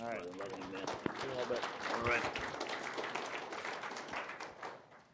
[0.00, 0.18] All right.
[0.36, 0.38] brother.
[0.38, 1.58] Love you, man.
[1.94, 2.22] All right.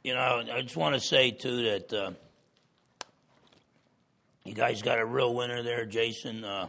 [0.03, 2.11] You know, I just want to say too that uh,
[4.45, 6.45] you guys got a real winner there, Jason.
[6.45, 6.69] Uh,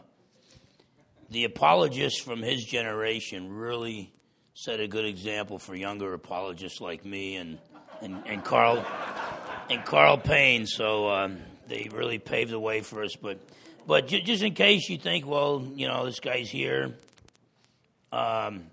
[1.30, 4.14] the apologists from his generation really
[4.54, 7.58] set a good example for younger apologists like me and
[8.02, 8.86] and, and Carl
[9.70, 10.66] and Carl Payne.
[10.66, 13.16] So um, they really paved the way for us.
[13.16, 13.40] But
[13.86, 16.94] but j- just in case you think, well, you know, this guy's here.
[18.16, 18.68] Um,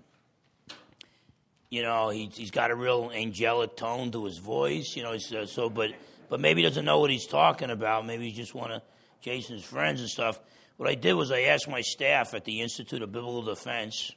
[1.69, 4.95] you know, he, he's got a real angelic tone to his voice.
[4.95, 5.91] You know, so but
[6.29, 8.05] but maybe he doesn't know what he's talking about.
[8.05, 8.81] Maybe he's just one of
[9.21, 10.39] Jason's friends and stuff.
[10.77, 14.11] What I did was I asked my staff at the Institute of Biblical Defense,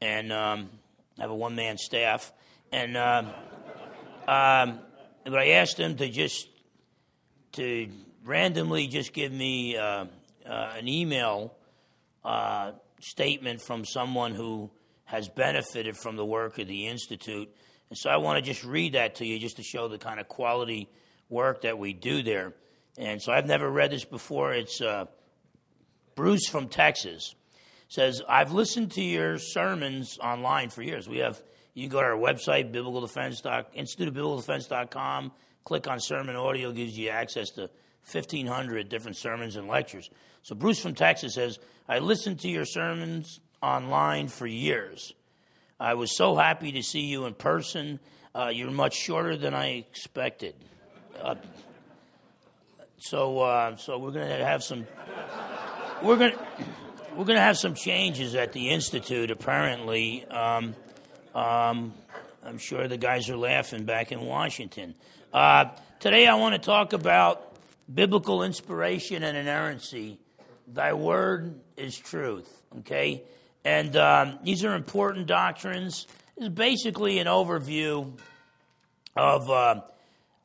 [0.00, 0.68] and um,
[1.18, 2.30] I have a one man staff,
[2.70, 3.26] and um,
[4.28, 4.80] um,
[5.24, 6.48] but I asked them to just
[7.52, 7.88] to
[8.24, 10.04] randomly just give me uh,
[10.46, 11.54] uh, an email
[12.24, 14.70] uh, statement from someone who
[15.04, 17.48] has benefited from the work of the Institute.
[17.88, 20.20] And so I want to just read that to you just to show the kind
[20.20, 20.88] of quality
[21.28, 22.54] work that we do there.
[22.96, 24.52] And so I've never read this before.
[24.52, 25.06] It's uh,
[26.14, 27.34] Bruce from Texas
[27.90, 31.08] says, I've listened to your sermons online for years.
[31.08, 31.42] We have,
[31.74, 33.42] you can go to our website, biblical defense,
[33.74, 35.32] institute of biblical defense.com,
[35.64, 37.62] click on sermon audio, gives you access to
[38.12, 40.08] 1,500 different sermons and lectures.
[40.42, 41.58] So Bruce from Texas says,
[41.90, 45.12] I listened to your sermons online for years.
[45.80, 47.98] I was so happy to see you in person.
[48.32, 50.54] Uh, you're much shorter than I expected.
[51.20, 51.34] Uh,
[52.98, 54.86] so, uh, so we're going to have some.
[56.00, 56.34] We're going
[57.16, 59.32] we're to have some changes at the institute.
[59.32, 60.76] Apparently, um,
[61.34, 61.92] um,
[62.44, 64.94] I'm sure the guys are laughing back in Washington.
[65.32, 65.64] Uh,
[65.98, 67.52] today, I want to talk about
[67.92, 70.19] biblical inspiration and inerrancy.
[70.72, 72.62] Thy word is truth.
[72.80, 73.22] Okay,
[73.64, 76.06] and um, these are important doctrines.
[76.36, 78.12] Is basically an overview
[79.16, 79.50] of.
[79.50, 79.80] Uh,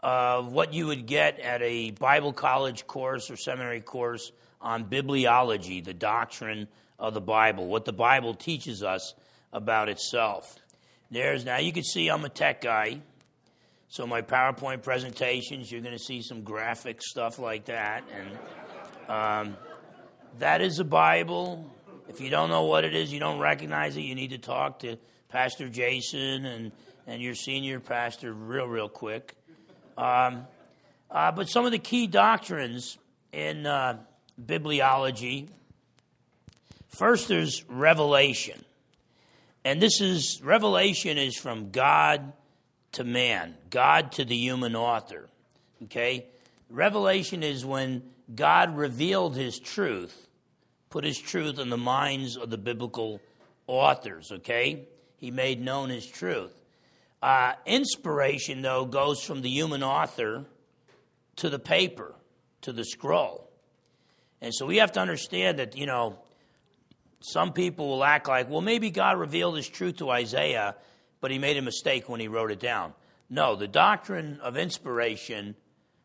[0.06, 4.32] of what you would get at a Bible college course or seminary course
[4.62, 6.68] on bibliology, the doctrine
[7.00, 9.16] of the Bible, what the Bible teaches us
[9.52, 10.58] about itself.
[11.10, 13.00] There's now you can see I'm a tech guy,
[13.88, 19.58] so my PowerPoint presentations you're going to see some graphic stuff like that, and um,
[20.40, 21.72] that is a Bible.
[22.08, 24.80] If you don't know what it is, you don't recognize it, you need to talk
[24.80, 24.98] to
[25.30, 26.72] Pastor Jason and
[27.08, 29.36] and your senior pastor real real quick.
[29.98, 30.48] Um,
[31.10, 32.98] uh, but some of the key doctrines
[33.32, 34.00] in uh,
[34.44, 35.50] bibliology
[36.90, 38.64] first, there's revelation.
[39.64, 42.34] And this is revelation is from God
[42.94, 45.30] to man, God to the human author.
[45.84, 46.28] Okay?
[46.70, 48.04] Revelation is when
[48.34, 50.25] God revealed his truth,
[50.96, 53.20] put his truth in the minds of the biblical
[53.68, 54.32] authors.
[54.32, 54.88] Okay?
[55.18, 56.54] He made known his truth.
[57.22, 60.46] Uh, inspiration, though, goes from the human author
[61.36, 62.16] to the paper,
[62.62, 63.52] to the scroll.
[64.40, 66.18] And so we have to understand that, you know,
[67.20, 70.78] some people will act like, well, maybe God revealed his truth to Isaiah,
[71.20, 72.94] but he made a mistake when he wrote it down.
[73.30, 75.56] No, the doctrine of inspiration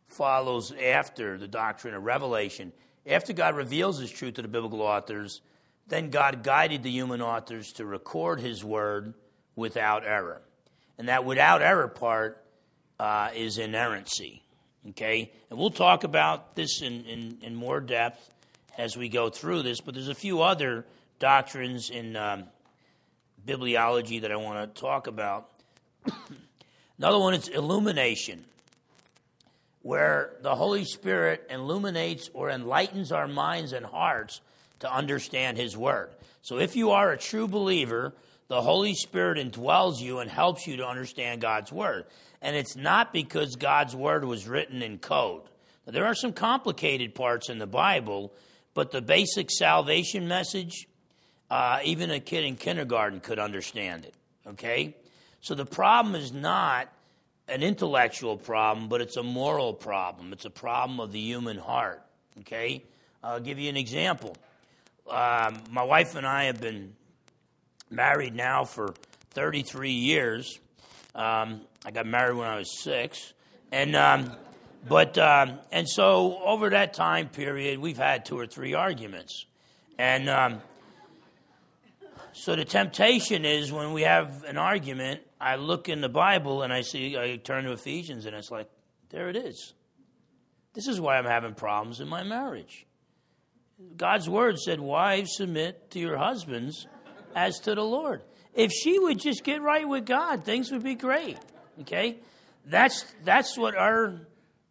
[0.08, 2.72] follows after the doctrine of revelation.
[3.06, 5.40] After God reveals his truth to the biblical authors,
[5.88, 9.14] then God guided the human authors to record his word
[9.56, 10.40] without error.
[10.98, 12.42] And that without error part
[12.98, 14.42] uh, is inerrancy.
[14.90, 15.32] Okay?
[15.48, 18.30] And we'll talk about this in, in, in, more depth
[18.78, 20.86] as we go through this, but there's a few other
[21.18, 22.44] doctrines in um,
[23.46, 25.50] bibliology that I want to talk about.
[26.98, 28.44] Another one is illumination,
[29.82, 34.40] where the Holy Spirit illuminates or enlightens our minds and hearts
[34.80, 36.10] to understand His Word.
[36.42, 38.12] So if you are a true believer,
[38.48, 42.04] the Holy Spirit indwells you and helps you to understand God's Word.
[42.42, 45.42] And it's not because God's Word was written in code.
[45.86, 48.32] Now, there are some complicated parts in the Bible,
[48.74, 50.88] but the basic salvation message,
[51.50, 54.14] uh, even a kid in kindergarten could understand it.
[54.46, 54.96] Okay?
[55.40, 56.92] So the problem is not
[57.50, 60.32] an intellectual problem, but it's a moral problem.
[60.32, 62.02] It's a problem of the human heart.
[62.40, 62.84] Okay?
[63.22, 64.36] I'll give you an example.
[65.08, 66.94] Um, my wife and I have been
[67.90, 68.94] married now for
[69.30, 70.58] 33 years.
[71.14, 73.32] Um, I got married when I was six,
[73.72, 74.32] and um,
[74.88, 79.46] but um, and so over that time period, we've had two or three arguments,
[79.98, 80.62] and um,
[82.32, 86.72] so the temptation is when we have an argument, I look in the Bible and
[86.72, 88.68] I see I turn to Ephesians, and it's like
[89.10, 89.74] there it is.
[90.74, 92.86] This is why I'm having problems in my marriage.
[93.96, 96.86] God's word said, "Wives submit to your husbands."
[97.34, 98.22] as to the Lord.
[98.54, 101.38] If she would just get right with God, things would be great.
[101.80, 102.18] Okay?
[102.66, 104.20] That's that's what our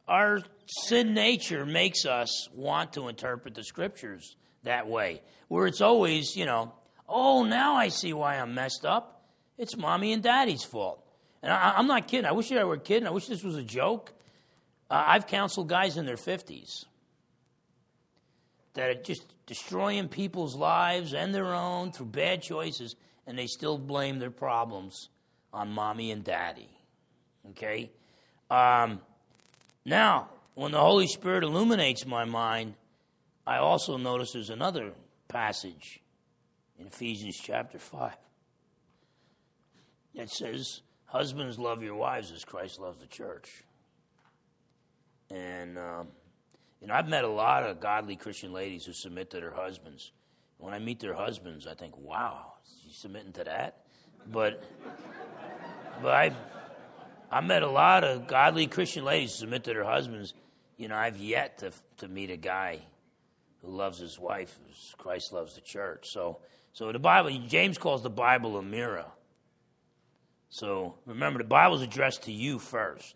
[0.08, 5.22] our sin nature makes us want to interpret the scriptures that way.
[5.48, 6.74] Where it's always, you know,
[7.08, 9.19] oh, now I see why I'm messed up.
[9.60, 11.06] It's mommy and daddy's fault.
[11.44, 12.26] And I, am not kidding.
[12.26, 13.06] I wish I were kidding.
[13.06, 14.14] I wish this was a joke.
[14.90, 16.86] Uh, I've counseled guys in their 50s
[18.74, 22.96] that are just destroying people's lives and their own through bad choices,
[23.28, 25.10] and they still blame their problems
[25.52, 26.70] on mommy and daddy.
[27.52, 27.92] Okay?
[28.50, 29.02] Um,
[29.86, 32.76] now, when the Holy Spirit illuminates my mind,
[33.46, 34.94] I also notice there's another
[35.28, 36.00] passage
[36.80, 38.14] in Ephesians chapter 5
[40.20, 43.64] that says, Husbands, love your wives as Christ loves the church.
[45.30, 46.08] And, um,
[46.92, 50.12] I've met a lot of godly Christian ladies who submit to their husbands.
[50.58, 53.84] When I meet their husbands, I think, wow, she's submitting to that?
[54.28, 54.64] But,
[56.02, 56.34] but I,
[57.32, 60.34] I met a lot of godly Christian ladies who submit to their husbands.
[60.78, 62.80] You know, I've yet to, to meet a guy
[63.62, 66.08] who loves his wife as Christ loves the church.
[66.10, 66.40] So,
[66.74, 69.06] so the Bible, James calls the Bible a mirror.
[70.50, 73.16] So remember, the Bible's addressed to you first.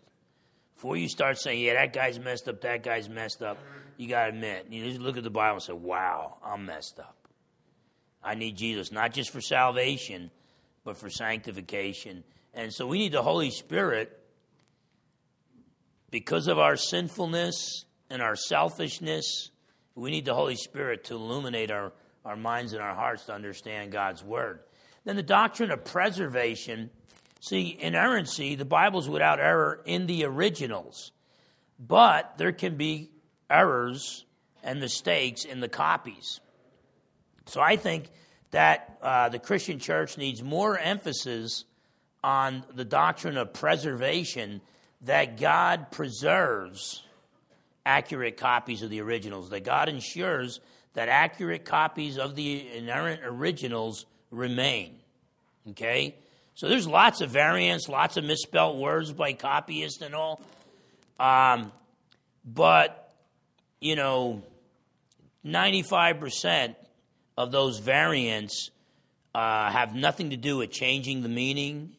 [0.74, 3.58] Before you start saying, yeah, that guy's messed up, that guy's messed up,
[3.96, 6.98] you got to admit, you just look at the Bible and say, wow, I'm messed
[6.98, 7.16] up.
[8.22, 10.30] I need Jesus, not just for salvation,
[10.84, 12.24] but for sanctification.
[12.54, 14.18] And so we need the Holy Spirit
[16.10, 19.50] because of our sinfulness and our selfishness.
[19.94, 21.92] We need the Holy Spirit to illuminate our,
[22.24, 24.60] our minds and our hearts to understand God's Word.
[25.04, 26.90] Then the doctrine of preservation
[27.44, 31.12] See, inerrancy, the Bible's without error in the originals,
[31.78, 33.10] but there can be
[33.50, 34.24] errors
[34.62, 36.40] and mistakes in the copies.
[37.44, 38.08] So I think
[38.52, 41.66] that uh, the Christian church needs more emphasis
[42.22, 44.62] on the doctrine of preservation
[45.02, 47.02] that God preserves
[47.84, 50.60] accurate copies of the originals, that God ensures
[50.94, 54.94] that accurate copies of the inerrant originals remain.
[55.68, 56.16] Okay?
[56.54, 60.40] So there's lots of variants, lots of misspelled words by copyists and all.
[61.18, 61.72] Um,
[62.44, 63.12] but,
[63.80, 64.42] you know,
[65.44, 66.76] 95%
[67.36, 68.70] of those variants
[69.34, 71.92] uh, have nothing to do with changing the meaning.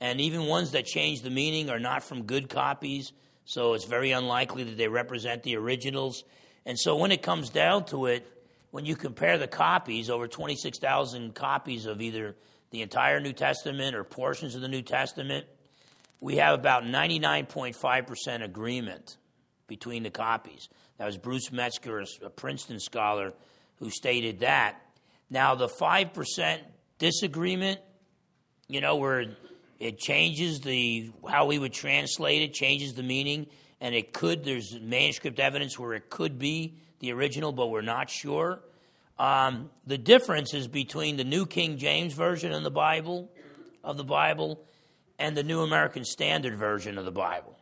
[0.00, 3.12] And even ones that change the meaning are not from good copies.
[3.44, 6.24] So it's very unlikely that they represent the originals.
[6.64, 8.26] And so when it comes down to it,
[8.70, 12.34] when you compare the copies, over 26,000 copies of either
[12.70, 15.46] the entire New Testament or portions of the New Testament,
[16.20, 19.16] we have about 99.5% agreement
[19.66, 20.68] between the copies.
[20.98, 23.32] That was Bruce Metzger, a Princeton scholar,
[23.76, 24.80] who stated that.
[25.30, 26.58] Now, the 5%
[26.98, 27.80] disagreement,
[28.68, 29.24] you know, where
[29.78, 33.46] it changes the how we would translate it, changes the meaning,
[33.80, 38.10] and it could, there's manuscript evidence where it could be the original, but we're not
[38.10, 38.60] sure.
[39.20, 43.30] Um, the difference is between the New King James Version of the Bible,
[43.84, 44.64] of the Bible,
[45.18, 47.58] and the New American Standard Version of the Bible.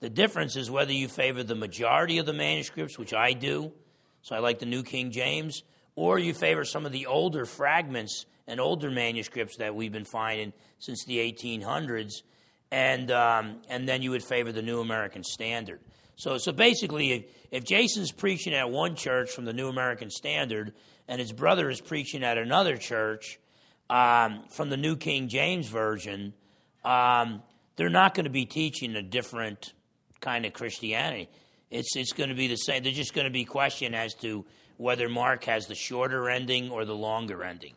[0.00, 3.72] The difference is whether you favor the majority of the manuscripts, which I do,
[4.20, 5.62] so I like the New King James,
[5.96, 10.52] or you favor some of the older fragments and older manuscripts that we've been finding
[10.78, 12.20] since the 1800s,
[12.70, 15.80] and, um, and then you would favor the New American Standard.
[16.20, 20.74] So, so basically, if, if Jason's preaching at one church from the New American Standard
[21.08, 23.40] and his brother is preaching at another church
[23.88, 26.34] um, from the New King James Version,
[26.84, 27.42] um,
[27.76, 29.72] they're not going to be teaching a different
[30.20, 31.30] kind of Christianity.
[31.70, 32.82] It's, it's going to be the same.
[32.82, 34.44] They're just going to be questioned as to
[34.76, 37.72] whether Mark has the shorter ending or the longer ending.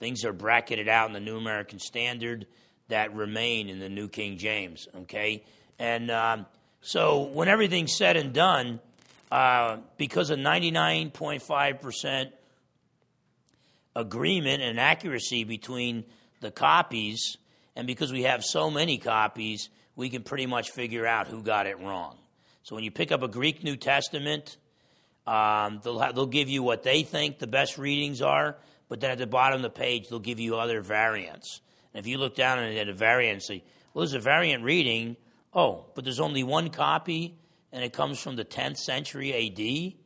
[0.00, 2.46] Things are bracketed out in the New American Standard
[2.88, 5.44] that remain in the New King James, okay?
[5.78, 6.44] And um,
[6.86, 8.78] so when everything's said and done,
[9.32, 12.30] uh, because of 99.5%
[13.96, 16.04] agreement and accuracy between
[16.40, 17.38] the copies,
[17.74, 21.66] and because we have so many copies, we can pretty much figure out who got
[21.66, 22.16] it wrong.
[22.62, 24.56] So when you pick up a Greek New Testament,
[25.26, 29.18] um, they'll, they'll give you what they think the best readings are, but then at
[29.18, 31.62] the bottom of the page, they'll give you other variants.
[31.92, 35.16] And if you look down and at a variant say, well, there's a variant reading,
[35.56, 37.34] Oh, but there's only one copy,
[37.72, 39.96] and it comes from the 10th century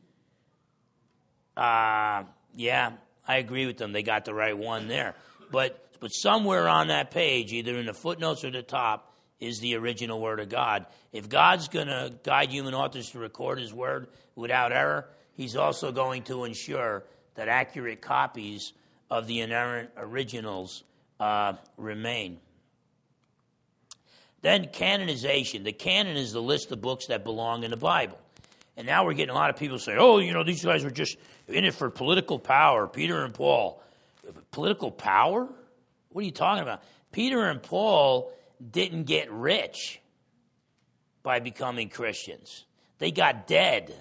[1.56, 1.60] AD?
[1.60, 2.92] Uh, yeah,
[3.26, 3.92] I agree with them.
[3.92, 5.16] They got the right one there.
[5.50, 9.74] But, but somewhere on that page, either in the footnotes or the top, is the
[9.74, 10.86] original Word of God.
[11.12, 15.90] If God's going to guide human authors to record His Word without error, He's also
[15.90, 17.02] going to ensure
[17.34, 18.72] that accurate copies
[19.10, 20.84] of the inerrant originals
[21.18, 22.38] uh, remain.
[24.42, 25.64] Then canonization.
[25.64, 28.18] The canon is the list of books that belong in the Bible.
[28.76, 30.90] And now we're getting a lot of people say, oh, you know, these guys were
[30.90, 31.18] just
[31.48, 33.82] in it for political power, Peter and Paul.
[34.50, 35.48] Political power?
[36.10, 36.82] What are you talking about?
[37.12, 38.32] Peter and Paul
[38.70, 40.00] didn't get rich
[41.22, 42.64] by becoming Christians.
[42.98, 43.94] They got dead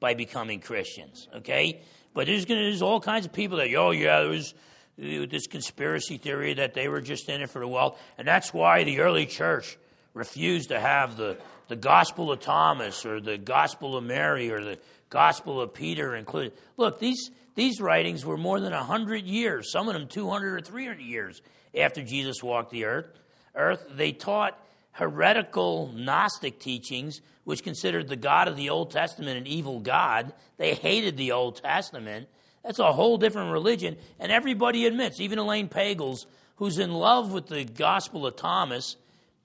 [0.00, 1.82] by becoming Christians, okay?
[2.12, 4.54] But there's, gonna, there's all kinds of people that, oh, yeah, there was
[5.00, 8.00] uh, this conspiracy theory that they were just in it for the wealth.
[8.18, 9.76] And that's why the early church
[10.14, 11.36] refused to have the,
[11.68, 14.78] the Gospel of Thomas or the Gospel of Mary or the
[15.10, 16.52] Gospel of Peter included.
[16.76, 21.00] Look, these, these writings were more than 100 years, some of them 200 or 300
[21.00, 21.42] years
[21.76, 23.06] after Jesus walked the earth.
[23.54, 23.84] earth.
[23.90, 24.58] They taught
[24.92, 30.32] heretical Gnostic teachings, which considered the God of the Old Testament an evil God.
[30.56, 32.28] They hated the Old Testament.
[32.64, 33.96] That's a whole different religion.
[34.18, 38.96] And everybody admits, even Elaine Pagels, who's in love with the Gospel of Thomas,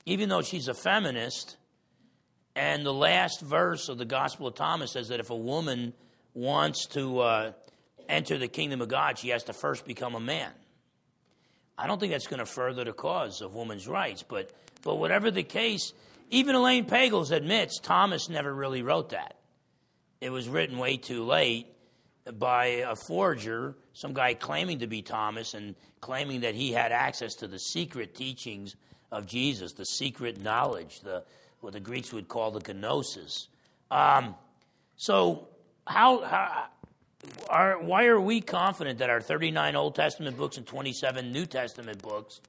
[0.06, 1.58] even though she's a feminist,
[2.56, 5.94] and the last verse of the Gospel of Thomas says that if a woman
[6.34, 7.52] wants to uh,
[8.08, 10.52] enter the kingdom of God, she has to first become a man.
[11.78, 14.52] I don't think that's going to further the cause of women's rights, but,
[14.84, 15.94] but whatever the case,
[16.30, 19.38] even Elaine Pagels admits Thomas never really wrote that.
[20.20, 21.68] It was written way too late
[22.34, 27.36] by a forger, some guy claiming to be Thomas and claiming that he had access
[27.36, 28.76] to the secret teachings
[29.12, 31.24] of Jesus, the secret knowledge, the,
[31.62, 33.48] what the Greeks would call the gnosis.
[33.92, 34.36] Um,
[34.98, 35.48] so,
[35.88, 36.66] how, how
[37.50, 42.02] are, why are we confident that our 39 Old Testament books and 27 New Testament
[42.02, 42.42] books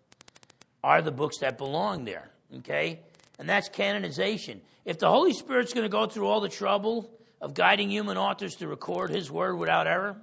[0.85, 2.31] are the books that belong there?
[2.59, 3.01] Okay?
[3.39, 4.61] And that's canonization.
[4.85, 8.57] If the Holy Spirit's going to go through all the trouble of guiding human authors
[8.57, 10.17] to record His Word without error,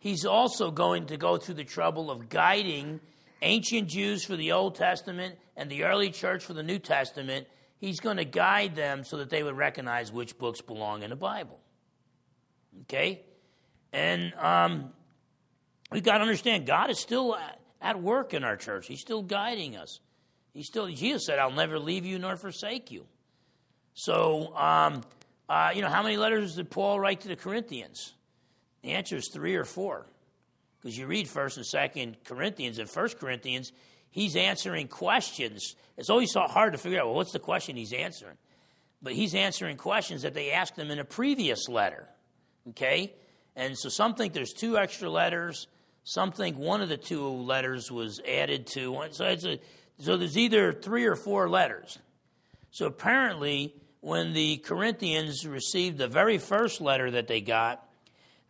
[0.00, 3.00] He's also going to go through the trouble of guiding
[3.42, 7.46] ancient Jews for the Old Testament and the early church for the New Testament.
[7.78, 11.16] He's going to guide them so that they would recognize which books belong in the
[11.16, 11.58] Bible.
[12.82, 13.22] Okay?
[13.92, 14.92] And um,
[15.90, 17.36] we've got to understand God is still
[17.80, 18.86] at work in our church.
[18.86, 20.00] He's still guiding us.
[20.52, 23.06] He still, Jesus said, I'll never leave you nor forsake you.
[23.94, 25.02] So, um,
[25.48, 28.14] uh, you know, how many letters did Paul write to the Corinthians?
[28.82, 30.06] The answer is three or four.
[30.80, 33.72] Because you read 1st and 2nd Corinthians and 1st Corinthians,
[34.10, 35.74] he's answering questions.
[35.96, 38.36] It's always so hard to figure out, well, what's the question he's answering?
[39.02, 42.06] But he's answering questions that they asked him in a previous letter.
[42.70, 43.14] Okay?
[43.56, 45.66] And so some think there's two extra letters.
[46.04, 49.12] Some think one of the two letters was added to one.
[49.12, 49.58] So, it's a,
[49.98, 51.98] so there's either three or four letters.
[52.70, 57.86] So apparently, when the Corinthians received the very first letter that they got,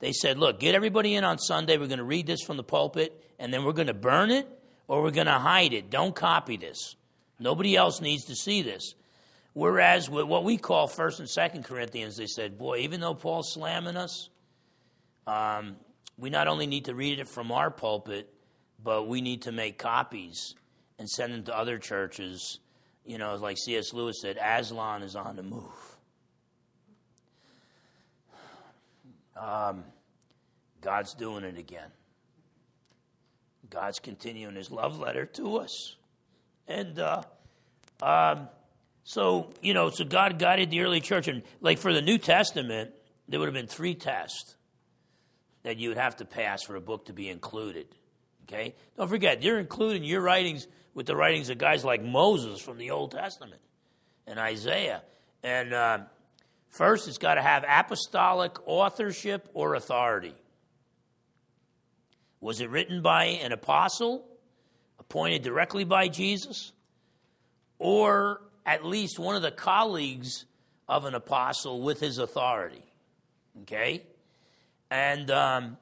[0.00, 1.78] they said, Look, get everybody in on Sunday.
[1.78, 4.48] We're going to read this from the pulpit, and then we're going to burn it
[4.88, 5.88] or we're going to hide it.
[5.88, 6.96] Don't copy this.
[7.38, 8.94] Nobody else needs to see this.
[9.52, 13.52] Whereas with what we call First and Second Corinthians, they said, "Boy, even though Paul's
[13.52, 14.28] slamming us,
[15.26, 15.76] um,
[16.18, 18.32] we not only need to read it from our pulpit,
[18.82, 20.54] but we need to make copies
[20.98, 22.58] and send them to other churches.
[23.04, 23.92] You know, like C.S.
[23.92, 25.89] Lewis said, Aslan is on the move.
[29.40, 29.84] Um,
[30.82, 31.88] God's doing it again.
[33.70, 35.96] God's continuing his love letter to us.
[36.68, 37.22] And uh,
[38.02, 38.48] um,
[39.04, 41.26] so, you know, so God guided the early church.
[41.28, 42.90] And like for the New Testament,
[43.28, 44.56] there would have been three tests
[45.62, 47.86] that you would have to pass for a book to be included.
[48.44, 48.74] Okay?
[48.96, 52.90] Don't forget, you're including your writings with the writings of guys like Moses from the
[52.90, 53.62] Old Testament
[54.26, 55.02] and Isaiah.
[55.42, 55.98] And uh,
[56.70, 60.34] first, it's got to have apostolic authorship or authority.
[62.40, 64.26] Was it written by an apostle,
[64.98, 66.72] appointed directly by Jesus,
[67.78, 70.46] or at least one of the colleagues
[70.88, 72.82] of an apostle with his authority?
[73.62, 74.04] Okay?
[74.90, 75.76] And um,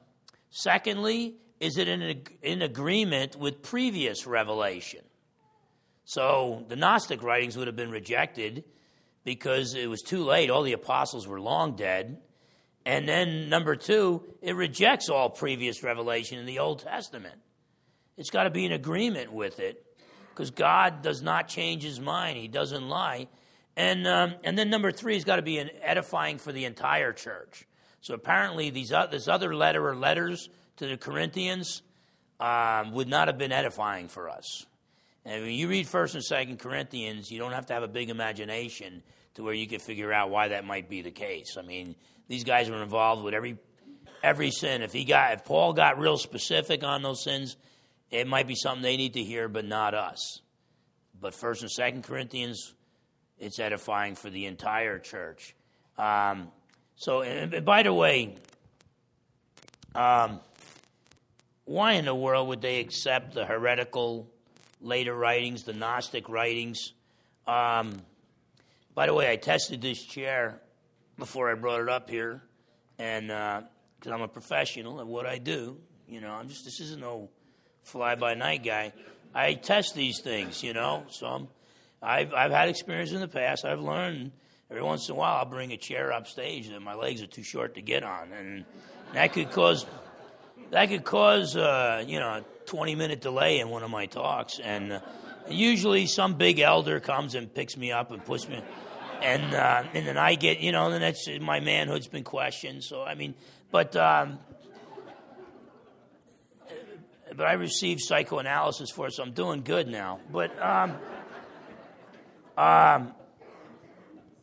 [0.49, 5.01] secondly, is it in, in agreement with previous revelation?
[6.05, 8.63] So the Gnostic writings would have been rejected
[9.23, 10.49] because it was too late.
[10.49, 12.19] All the apostles were long dead.
[12.85, 17.35] And then, number two, it rejects all previous revelation in the Old Testament.
[18.17, 19.85] It's got to be in agreement with it
[20.29, 23.27] because God does not change his mind, he doesn't lie.
[23.75, 27.65] And, um, and then, number three, it's got to be edifying for the entire church.
[28.01, 31.81] So apparently, these, uh, this other letter or letters to the Corinthians
[32.39, 34.65] um, would not have been edifying for us.
[35.29, 38.09] And when you read 1st and 2nd Corinthians, you don't have to have a big
[38.09, 39.03] imagination
[39.35, 41.55] to where you can figure out why that might be the case.
[41.55, 41.93] I mean,
[42.27, 43.59] these guys were involved with every
[44.23, 44.81] every sin.
[44.81, 47.57] If he got, if Paul got real specific on those sins,
[48.09, 50.41] it might be something they need to hear, but not us.
[51.21, 52.73] But First and Second Corinthians,
[53.37, 55.55] it's edifying for the entire church.
[55.95, 56.47] Um,
[56.95, 58.35] so, and by the way,
[59.93, 60.39] um,
[61.65, 64.27] why in the world would they accept the heretical
[64.81, 66.93] later writings, the Gnostic writings?
[67.47, 68.01] Um,
[68.95, 70.61] by the way, I tested this chair
[71.17, 72.41] before I brought it up here,
[72.97, 76.79] and because uh, I'm a professional at what I do, you know, I'm just this
[76.79, 77.29] isn't no
[77.83, 78.93] fly by night guy.
[79.33, 81.05] I test these things, you know.
[81.09, 81.47] So I'm,
[82.01, 83.65] I've I've had experience in the past.
[83.65, 84.31] I've learned
[84.69, 87.27] every once in a while I'll bring a chair up stage that my legs are
[87.27, 88.65] too short to get on, and
[89.13, 89.85] that could cause
[90.71, 94.59] that could cause uh, you know a 20 minute delay in one of my talks,
[94.59, 94.99] and uh,
[95.49, 98.61] usually some big elder comes and picks me up and puts me,
[99.21, 102.83] and uh, and then I get you know then that's my manhood's been questioned.
[102.83, 103.35] So I mean,
[103.71, 103.95] but.
[103.95, 104.39] Um,
[107.35, 110.19] but I received psychoanalysis for it, so I'm doing good now.
[110.31, 110.97] But um,
[112.57, 113.13] um,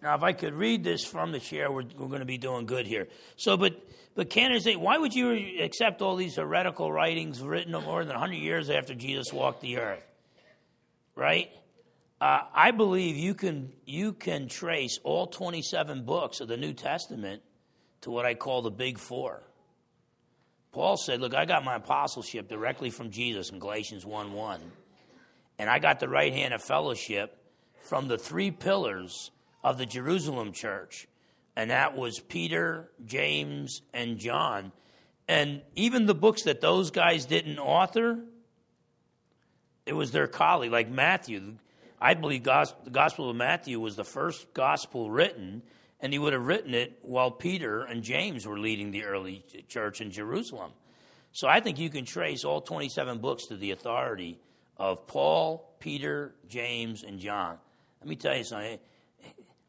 [0.03, 2.67] now, if I could read this from the chair, we're, we're going to be doing
[2.67, 3.09] good here.
[3.37, 3.81] So, but
[4.17, 8.71] but canonization, why would you accept all these heretical writings written more than 100 years
[8.71, 10.03] after Jesus walked the earth?
[11.15, 11.51] Right?
[12.19, 17.43] Uh, I believe you can, you can trace all 27 books of the New Testament
[18.01, 19.43] to what I call the Big Four.
[20.73, 24.61] Paul said, Look, I got my apostleship directly from Jesus in Galatians 1 1.
[25.59, 27.37] And I got the right hand of fellowship
[27.83, 29.31] from the three pillars
[29.63, 31.09] of the Jerusalem church
[31.57, 34.73] and that was Peter, James, and John.
[35.27, 38.19] And even the books that those guys didn't author,
[39.87, 41.57] it was their colleague, like Matthew.
[41.99, 45.63] I believe the Gospel of Matthew was the first gospel written,
[45.99, 50.03] and he would have written it while Peter and James were leading the early church
[50.03, 50.73] in Jerusalem.
[51.33, 54.39] So I think you can trace all 27 books to the authority
[54.77, 57.57] of Paul, Peter, James, and John.
[58.01, 58.79] Let me tell you something.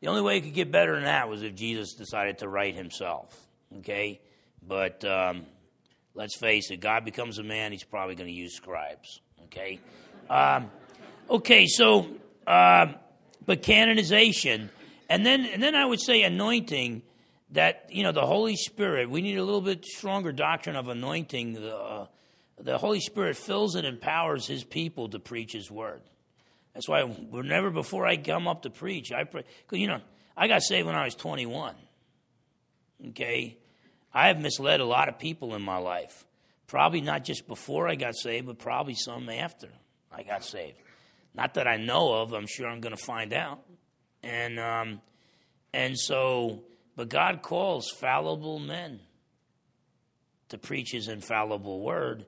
[0.02, 2.76] The only way it could get better than that was if Jesus decided to write
[2.76, 3.36] himself.
[3.80, 4.22] Okay?
[4.66, 5.46] But um,
[6.14, 9.22] let's face it, God becomes a man, he's probably going to use scribes.
[9.46, 9.80] Okay?
[10.30, 10.70] Um,
[11.30, 12.08] okay, so,
[12.46, 12.88] uh,
[13.46, 14.70] but canonization.
[15.10, 17.02] And then, and then I would say anointing
[17.52, 21.54] that, you know, the Holy Spirit, we need a little bit stronger doctrine of anointing.
[21.54, 22.08] The, uh,
[22.60, 26.02] the Holy Spirit fills and empowers his people to preach his word.
[26.78, 29.46] That's why whenever before I come up to preach, I pray.
[29.63, 30.00] Because, you know,
[30.38, 31.74] I got saved when I was 21.
[33.08, 33.58] Okay?
[34.13, 36.24] I have misled a lot of people in my life.
[36.68, 39.70] Probably not just before I got saved, but probably some after
[40.12, 40.78] I got saved.
[41.34, 42.34] Not that I know of.
[42.34, 43.60] I'm sure I'm going to find out.
[44.22, 45.02] And um,
[45.74, 46.62] and so,
[46.96, 49.00] but God calls fallible men
[50.50, 52.28] to preach His infallible word.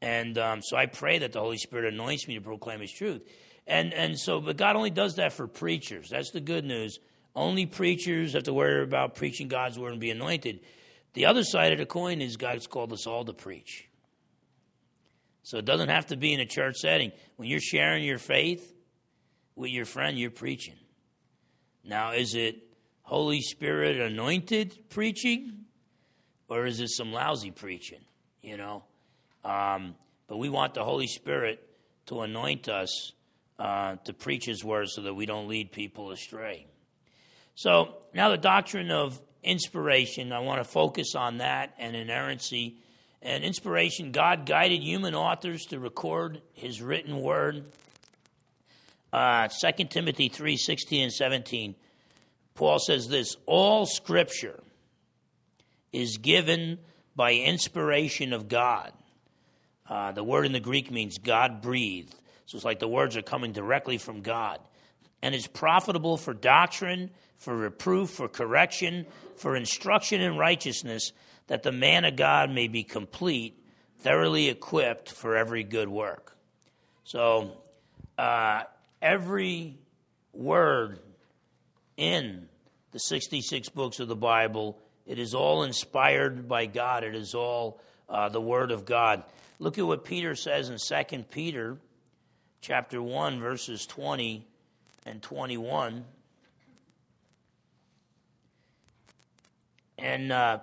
[0.00, 3.20] And um, so I pray that the Holy Spirit anoints me to proclaim His truth.
[3.66, 6.10] And, and so, but God only does that for preachers.
[6.10, 6.98] That's the good news.
[7.34, 10.60] Only preachers have to worry about preaching God's word and be anointed.
[11.14, 13.88] The other side of the coin is God's called us all to preach.
[15.42, 17.12] So it doesn't have to be in a church setting.
[17.36, 18.74] When you're sharing your faith
[19.56, 20.76] with your friend, you're preaching.
[21.84, 22.62] Now, is it
[23.02, 25.64] Holy Spirit anointed preaching
[26.48, 28.00] or is it some lousy preaching?
[28.40, 28.84] You know?
[29.44, 29.96] Um,
[30.28, 31.66] but we want the Holy Spirit
[32.06, 33.12] to anoint us
[33.62, 36.66] uh, to preach his word so that we don't lead people astray.
[37.54, 42.78] So now the doctrine of inspiration, I want to focus on that and inerrancy.
[43.22, 47.66] And inspiration, God guided human authors to record his written word.
[49.12, 51.76] Uh, 2 Timothy 3 16 and 17,
[52.56, 54.58] Paul says this All scripture
[55.92, 56.80] is given
[57.14, 58.92] by inspiration of God.
[59.88, 62.16] Uh, the word in the Greek means God breathed.
[62.52, 64.60] So it's like the words are coming directly from God.
[65.22, 71.12] And is profitable for doctrine, for reproof, for correction, for instruction in righteousness,
[71.46, 73.58] that the man of God may be complete,
[74.00, 76.36] thoroughly equipped for every good work.
[77.04, 77.56] So
[78.18, 78.64] uh,
[79.00, 79.78] every
[80.34, 80.98] word
[81.96, 82.50] in
[82.90, 87.02] the 66 books of the Bible, it is all inspired by God.
[87.02, 89.24] It is all uh, the Word of God.
[89.58, 91.78] Look at what Peter says in 2 Peter
[92.62, 94.46] chapter 1, verses 20
[95.04, 96.04] and 21.
[99.98, 100.60] And uh,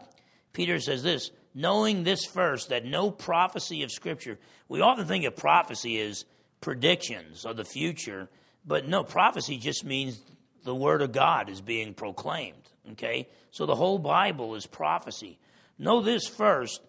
[0.54, 5.36] Peter says this knowing this first, that no prophecy of Scripture, we often think of
[5.36, 6.24] prophecy as
[6.62, 8.30] predictions of the future,
[8.66, 10.22] but no, prophecy just means
[10.64, 12.70] the Word of God is being proclaimed.
[12.92, 13.28] Okay?
[13.52, 15.38] So the whole Bible is prophecy.
[15.78, 16.82] Know this first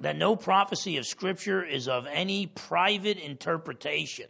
[0.00, 4.26] that no prophecy of Scripture is of any private interpretation.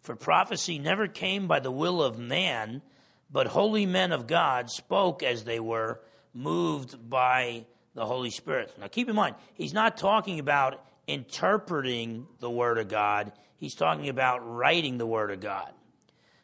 [0.00, 2.82] For prophecy never came by the will of man,
[3.30, 6.00] but holy men of God spoke as they were
[6.32, 8.72] moved by the Holy Spirit.
[8.78, 14.08] Now keep in mind, he's not talking about interpreting the Word of God, he's talking
[14.08, 15.72] about writing the Word of God.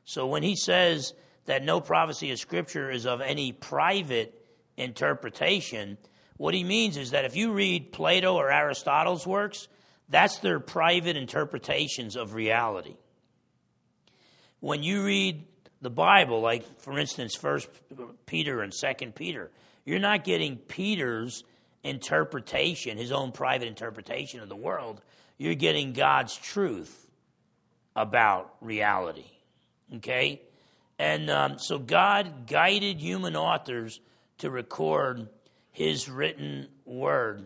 [0.04, 1.14] So when he says
[1.46, 4.34] that no prophecy of Scripture is of any private
[4.76, 5.96] interpretation,
[6.36, 9.68] what he means is that if you read Plato or Aristotle's works,
[10.08, 12.96] that's their private interpretations of reality.
[14.64, 15.44] When you read
[15.83, 17.68] the Bible, like for instance, First
[18.24, 19.50] Peter and Second Peter,
[19.85, 21.44] you're not getting Peter's
[21.83, 25.03] interpretation, his own private interpretation of the world.
[25.37, 27.07] You're getting God's truth
[27.94, 29.27] about reality.
[29.96, 30.40] Okay?
[30.98, 34.00] And um, so God guided human authors
[34.38, 35.29] to record
[35.72, 37.44] his written word.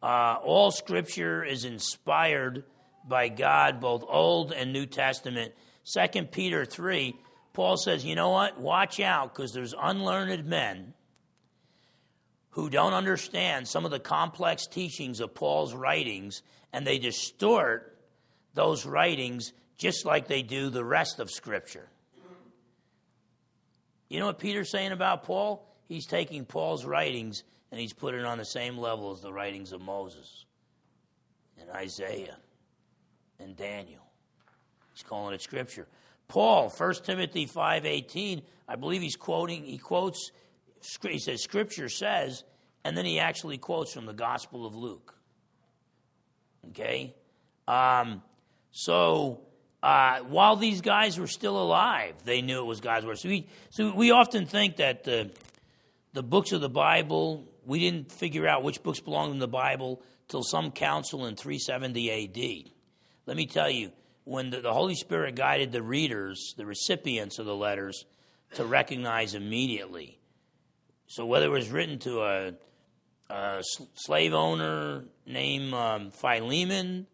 [0.00, 2.62] Uh, all scripture is inspired
[3.06, 5.52] by God, both Old and New Testament.
[5.84, 7.16] Second Peter 3,
[7.52, 8.60] Paul says, you know what?
[8.60, 10.94] Watch out, because there's unlearned men
[12.50, 17.98] who don't understand some of the complex teachings of Paul's writings, and they distort
[18.54, 21.88] those writings just like they do the rest of Scripture.
[24.08, 25.66] You know what Peter's saying about Paul?
[25.88, 29.72] He's taking Paul's writings and he's putting it on the same level as the writings
[29.72, 30.44] of Moses
[31.58, 32.36] and Isaiah
[33.42, 34.02] and Daniel.
[34.94, 35.86] He's calling it Scripture.
[36.28, 40.30] Paul, 1 Timothy 5.18, I believe he's quoting, he quotes,
[41.02, 42.44] he says, Scripture says,
[42.84, 45.14] and then he actually quotes from the Gospel of Luke.
[46.70, 47.14] Okay?
[47.68, 48.22] Um,
[48.70, 49.42] so
[49.82, 53.18] uh, while these guys were still alive, they knew it was God's word.
[53.18, 55.30] So we, so we often think that the,
[56.12, 60.00] the books of the Bible, we didn't figure out which books belonged in the Bible
[60.28, 62.72] till some council in 370 AD.
[63.26, 63.92] Let me tell you,
[64.24, 68.04] when the, the Holy Spirit guided the readers, the recipients of the letters,
[68.54, 70.18] to recognize immediately.
[71.06, 72.52] So whether it was written to a,
[73.30, 73.62] a
[73.94, 77.06] slave owner named um, Philemon,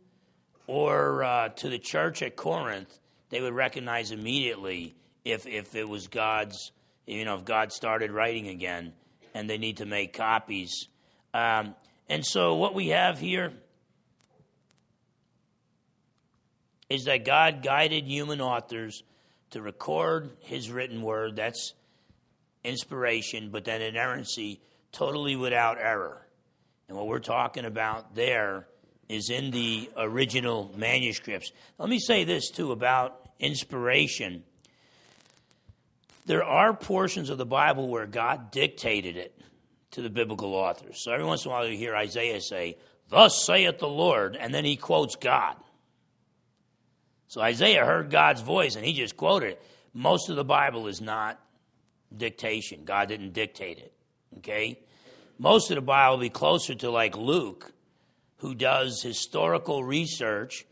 [0.67, 2.99] or uh, to the church at Corinth,
[3.31, 4.95] they would recognize immediately
[5.25, 6.73] if, if it was God's,
[7.07, 8.93] you know, if God started writing again
[9.35, 10.89] and they need to make copies.
[11.35, 11.75] Um,
[12.09, 13.53] and so what we have here
[16.89, 19.03] is that God guided human authors
[19.51, 21.37] to record his written word.
[21.37, 21.75] That's
[22.65, 24.61] inspiration, but then inerrancy,
[24.93, 26.27] totally without error.
[26.89, 28.67] And what we're talking about there
[29.09, 31.53] is in the original manuscripts.
[31.79, 34.45] Let me say this too about inspiration.
[36.27, 39.35] There are portions of the Bible where God dictated it
[39.93, 41.03] to the biblical authors.
[41.03, 42.77] So every once in a while you hear Isaiah say,
[43.09, 45.57] Thus saith the Lord, and then he quotes God.
[47.29, 49.63] So Isaiah heard God's voice and he just quoted it.
[49.93, 51.39] Most of the Bible is not
[52.15, 52.85] dictation.
[52.85, 53.93] God didn't dictate it.
[54.39, 54.81] Okay?
[55.39, 57.73] Most of the Bible will be closer to like Luke,
[58.39, 60.65] who does historical research,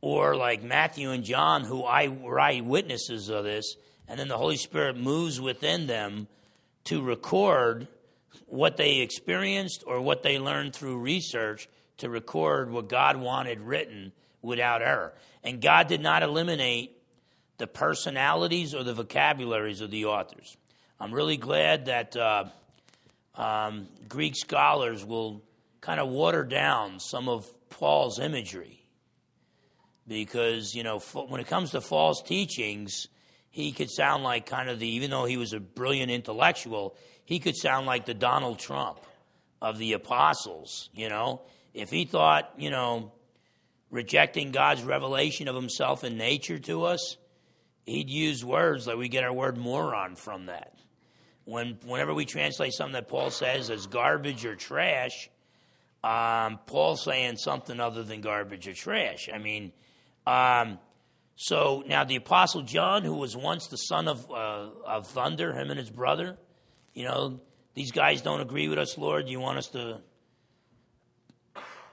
[0.00, 3.76] or like Matthew and John, who I were eyewitnesses of this,
[4.08, 6.26] and then the Holy Spirit moves within them
[6.84, 7.86] to record
[8.46, 11.68] what they experienced or what they learned through research
[11.98, 15.14] to record what God wanted written without error.
[15.42, 16.96] And God did not eliminate
[17.58, 20.56] the personalities or the vocabularies of the authors.
[20.98, 22.44] I'm really glad that uh,
[23.34, 25.42] um, Greek scholars will
[25.80, 28.76] kind of water down some of Paul's imagery.
[30.06, 33.06] Because, you know, when it comes to false teachings,
[33.50, 37.38] he could sound like kind of the, even though he was a brilliant intellectual, he
[37.38, 38.98] could sound like the Donald Trump
[39.62, 41.42] of the apostles, you know.
[41.74, 43.12] If he thought, you know,
[43.90, 47.16] rejecting God's revelation of himself in nature to us,
[47.86, 50.74] he'd use words like we get our word moron from that.
[51.44, 55.28] When, whenever we translate something that Paul says as garbage or trash,
[56.04, 59.28] um, Paul saying something other than garbage or trash.
[59.32, 59.72] I mean,
[60.26, 60.78] um,
[61.36, 65.70] so now the Apostle John, who was once the son of, uh, of thunder, him
[65.70, 66.36] and his brother,
[66.94, 67.40] you know,
[67.74, 69.28] these guys don't agree with us, Lord.
[69.28, 70.00] You want us to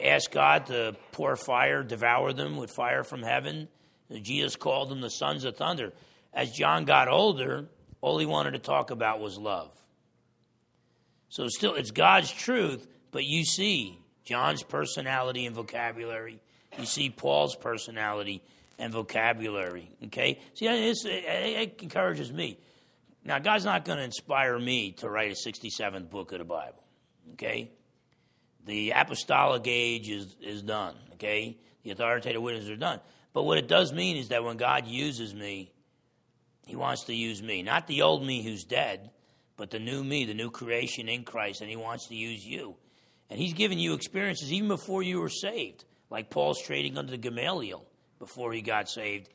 [0.03, 3.67] ask God to pour fire, devour them with fire from heaven?
[4.21, 5.93] Jesus called them the sons of thunder.
[6.33, 7.67] As John got older,
[8.01, 9.71] all he wanted to talk about was love.
[11.29, 16.39] So still, it's God's truth, but you see John's personality and vocabulary.
[16.77, 18.43] You see Paul's personality
[18.79, 19.89] and vocabulary.
[20.05, 20.39] Okay?
[20.53, 22.60] See, it, encourages me.
[23.25, 26.83] Now, God's not going to inspire me to write a 67th book of the Bible.
[27.33, 27.71] Okay?
[28.67, 30.93] The apostolic age is, is done.
[31.13, 31.58] Okay?
[31.84, 32.99] The authoritative witnesses are done.
[33.34, 35.71] But what it does mean is that when God uses me,
[36.65, 37.63] He wants to use me.
[37.63, 39.10] Not the old me who's dead,
[39.56, 42.75] but the new me, the new creation in Christ, and He wants to use you.
[43.30, 47.86] And He's given you experiences even before you were saved, like Paul's trading under Gamaliel
[48.19, 49.30] before he got saved.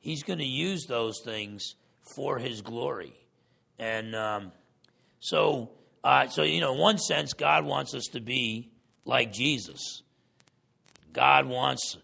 [0.00, 1.74] He's going to use those things
[2.14, 3.12] for His glory.
[3.78, 4.52] And um,
[5.20, 5.72] so,
[6.02, 8.70] uh, so you know, in one sense, God wants us to be
[9.04, 10.02] like Jesus.
[11.12, 11.96] God wants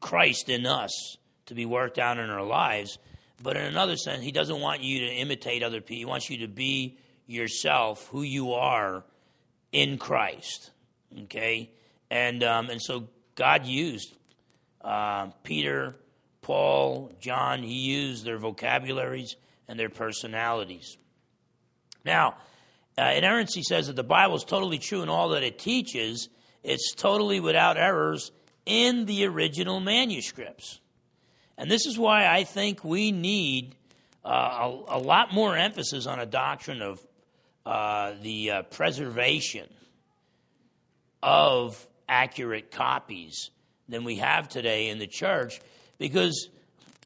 [0.00, 2.98] Christ in us to be worked out in our lives.
[3.42, 5.96] But in another sense, He doesn't want you to imitate other people.
[5.96, 9.04] He wants you to be yourself, who you are
[9.72, 10.70] in Christ.
[11.22, 11.70] Okay?
[12.10, 14.16] And, um, and so God used
[14.82, 15.96] uh, Peter,
[16.42, 19.36] Paul, John, He used their vocabularies
[19.68, 20.96] and their personalities.
[22.04, 22.36] Now,
[22.98, 26.28] uh, inerrancy says that the Bible is totally true in all that it teaches.
[26.62, 28.32] It's totally without errors
[28.66, 30.80] in the original manuscripts.
[31.56, 33.74] And this is why I think we need
[34.24, 34.28] uh,
[34.88, 37.06] a, a, lot more emphasis on a doctrine of
[37.66, 39.68] uh, the uh, preservation
[41.22, 43.50] of accurate copies
[43.88, 45.60] than we have today in the church
[45.98, 46.48] because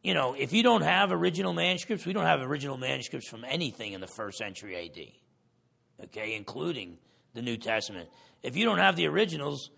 [0.02, 3.92] you know if you don't have original manuscripts we don't have original manuscripts from anything
[3.92, 6.96] in the first century AD okay including
[7.34, 8.08] the New Testament
[8.44, 9.70] if you don't have the originals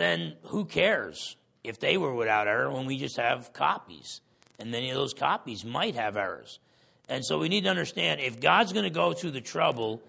[0.00, 4.22] then who cares if they were without error when we just have copies?
[4.58, 6.58] And many of those copies might have errors.
[7.06, 10.02] And so we need to understand if God's going to go through the trouble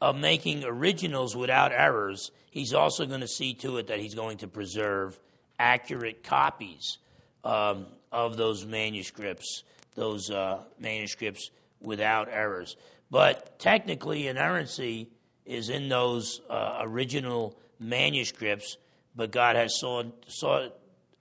[0.00, 4.38] of making originals without errors, He's also going to see to it that He's going
[4.38, 5.18] to preserve
[5.58, 6.98] accurate copies
[7.42, 9.64] um, of those manuscripts,
[9.96, 12.76] those uh, manuscripts without errors.
[13.10, 15.08] But technically, inerrancy
[15.44, 18.76] is in those uh, original manuscripts
[19.14, 20.68] but God has saw, saw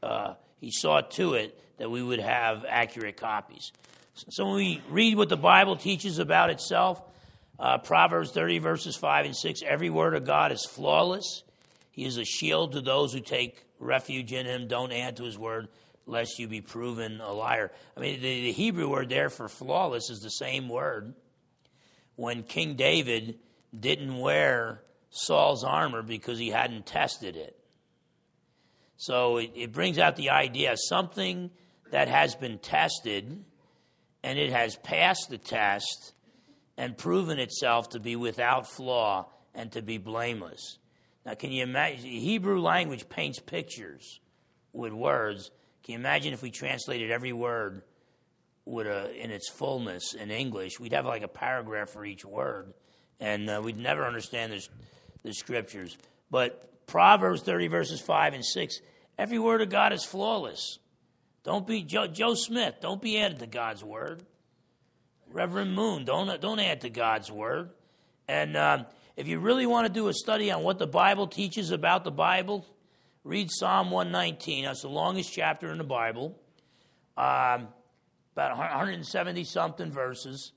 [0.02, 3.72] uh, He saw to it that we would have accurate copies.
[4.14, 7.02] So when we read what the Bible teaches about itself,
[7.60, 11.44] uh, Proverbs 30, verses 5 and 6, every word of God is flawless.
[11.92, 14.68] He is a shield to those who take refuge in Him.
[14.68, 15.68] Don't add to His word,
[16.06, 17.72] lest you be proven a liar.
[17.98, 21.14] I mean, the, the Hebrew word there for flawless is the same word.
[22.16, 23.40] When King David
[23.78, 27.58] didn't wear Saul's armor because he hadn't tested it.
[28.98, 31.52] So it, it brings out the idea something
[31.92, 33.44] that has been tested
[34.24, 36.14] and it has passed the test
[36.78, 40.78] and proven itself to be without flaw and to be blameless.
[41.26, 42.06] Now, can you imagine?
[42.06, 44.20] Hebrew language paints pictures
[44.74, 45.52] with words.
[45.84, 47.84] Can you imagine if we translated every word
[48.66, 50.80] with a, in its fullness in English?
[50.80, 52.74] We'd have like a paragraph for each word,
[53.22, 54.68] and uh, we'd never understand the,
[55.24, 55.98] the scriptures.
[56.30, 58.82] But Proverbs 30, verses 5 and 6
[59.18, 60.80] Every word of God is flawless.
[61.44, 62.76] Don't be Joe, Joe Smith.
[62.82, 64.24] Don't be added to God's word.
[65.32, 67.70] Reverend Moon, don't don't add to God's word.
[68.28, 71.72] And um, if you really want to do a study on what the Bible teaches
[71.72, 72.66] about the Bible,
[73.24, 74.66] read Psalm 119.
[74.66, 76.38] That's the longest chapter in the Bible,
[77.18, 77.68] um,
[78.34, 80.52] about 170 something verses.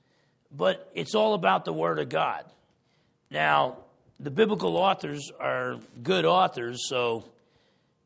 [0.51, 2.45] But it's all about the Word of God.
[3.35, 3.79] Now,
[4.17, 7.25] the biblical authors are good authors, so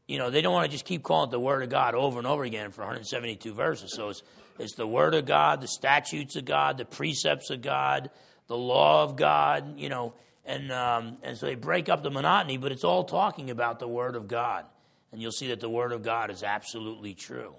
[0.08, 2.18] you know, they don't want to just keep calling it the Word of God over
[2.18, 3.94] and over again for 172 verses.
[3.94, 4.24] So it's,
[4.58, 8.10] it's the Word of God, the statutes of God, the precepts of God,
[8.48, 10.16] the law of God, you know,
[10.46, 13.88] and, um, and so they break up the monotony, but it's all talking about the
[13.88, 14.66] Word of God.
[15.12, 17.54] And you'll see that the Word of God is absolutely true.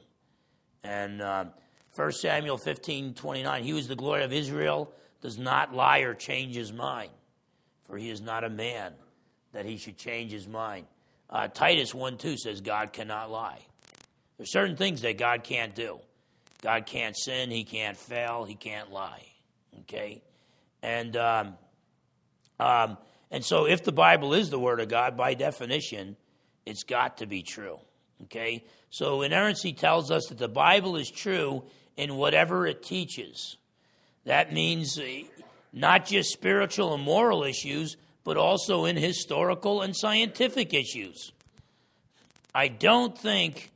[0.83, 1.50] And um,
[1.94, 6.56] 1 Samuel 15 29, he was the glory of Israel, does not lie or change
[6.56, 7.11] his mind,
[7.90, 8.92] for he is not a man
[9.53, 10.87] that he should change his mind.
[11.29, 13.59] Uh, Titus 1 2 says God cannot lie.
[14.37, 15.98] There's certain things that God can't do.
[16.62, 19.26] God can't sin, He can't fail, He can't lie.
[19.81, 20.22] Okay?
[20.83, 21.55] And, um,
[22.59, 22.96] um,
[23.31, 26.16] and so if the Bible is the Word of God, by definition,
[26.66, 27.79] it's got to be true.
[28.24, 28.64] Okay?
[28.90, 31.64] So inerrancy tells us that the Bible is true
[31.96, 33.57] in whatever it teaches.
[34.24, 34.98] That means
[35.72, 41.33] not just spiritual and moral issues, but also in historical and scientific issues.
[42.54, 43.70] I don't think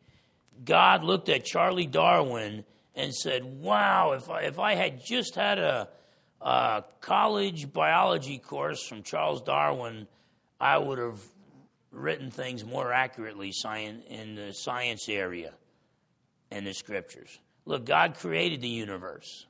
[0.64, 5.59] God looked at Charlie Darwin and said, Wow, if I, if I had just had
[5.59, 5.88] a,
[6.40, 10.07] a college biology course from Charles Darwin,
[10.61, 11.20] I would have
[11.90, 13.52] written things more accurately
[14.09, 15.52] in the science area
[16.50, 17.38] in the scriptures.
[17.66, 19.46] Look, God created the universe,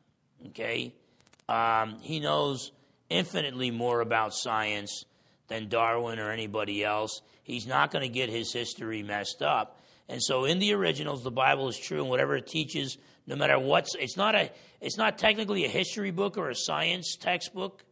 [0.48, 0.92] okay?
[1.48, 2.72] Um, he knows
[3.10, 5.04] infinitely more about science
[5.48, 7.20] than Darwin or anybody else.
[7.42, 9.80] He's not going to get his history messed up.
[10.08, 13.58] And so in the originals, the Bible is true, and whatever it teaches, no matter
[13.58, 17.84] what's, it's not a, it's not technically a history book or a science textbook,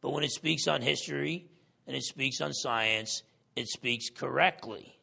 [0.00, 1.46] but when it speaks on history
[1.86, 3.22] and it speaks on science,
[3.54, 4.98] it speaks correctly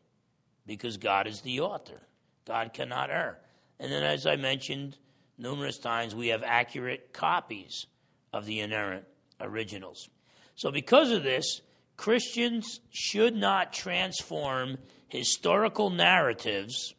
[0.65, 2.01] because God is the author.
[2.45, 3.39] God cannot err.
[3.79, 4.97] And then, as I mentioned
[5.39, 7.85] numerous times, we have accurate copies
[8.33, 9.05] of the inerrant
[9.39, 10.09] originals.
[10.55, 11.61] So, because of this,
[11.97, 16.93] Christians should not transform historical narratives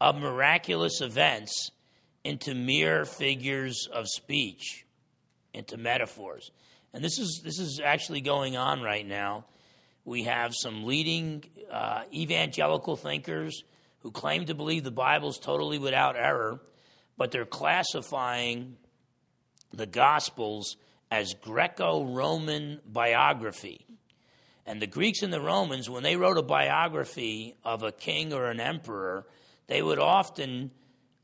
[0.00, 1.70] of miraculous events
[2.24, 4.86] into mere figures of speech,
[5.52, 6.50] into metaphors.
[6.92, 9.44] And this is, this is actually going on right now.
[10.04, 13.64] We have some leading uh, evangelical thinkers
[14.00, 16.60] who claim to believe the Bible is totally without error,
[17.22, 18.76] but they're classifying
[19.72, 20.76] the Gospels
[21.08, 23.86] as Greco Roman biography.
[24.66, 28.46] And the Greeks and the Romans, when they wrote a biography of a king or
[28.46, 29.24] an emperor,
[29.68, 30.72] they would often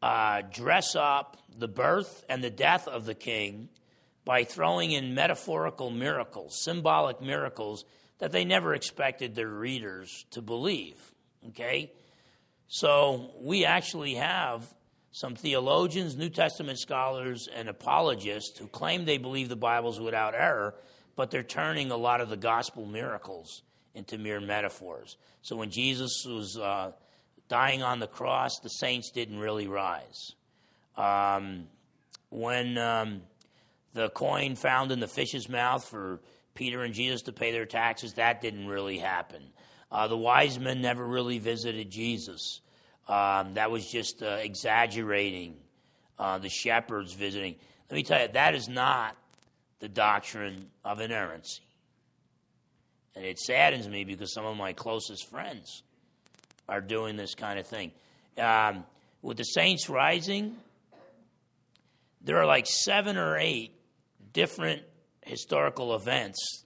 [0.01, 3.69] uh, dress up the birth and the death of the king
[4.25, 7.85] by throwing in metaphorical miracles, symbolic miracles
[8.19, 11.13] that they never expected their readers to believe.
[11.49, 11.91] Okay?
[12.69, 14.73] So we actually have
[15.11, 20.35] some theologians, New Testament scholars, and apologists who claim they believe the Bible is without
[20.35, 20.75] error,
[21.17, 23.63] but they're turning a lot of the gospel miracles
[23.95, 25.17] into mere metaphors.
[25.43, 26.93] So when Jesus was uh,
[27.49, 30.35] dying on the cross, the saints didn't really rise.
[30.97, 31.67] Um,
[32.31, 33.23] when um,
[33.95, 36.21] the coin found in the fish's mouth for
[36.55, 39.43] Peter and Jesus to pay their taxes, that didn't really happen.
[39.91, 42.61] Uh, the wise men never really visited Jesus.
[43.09, 45.57] Um, that was just uh, exaggerating
[46.19, 47.57] uh, the shepherds visiting.
[47.91, 49.17] Let me tell you, that is not
[49.81, 51.63] the doctrine of inerrancy.
[53.17, 55.83] And it saddens me because some of my closest friends
[56.69, 57.93] are doing this kind of thing.
[58.37, 58.85] Um,
[59.23, 60.57] with the saints rising,
[62.21, 63.73] there are like seven or eight
[64.33, 64.83] different
[65.23, 66.65] historical events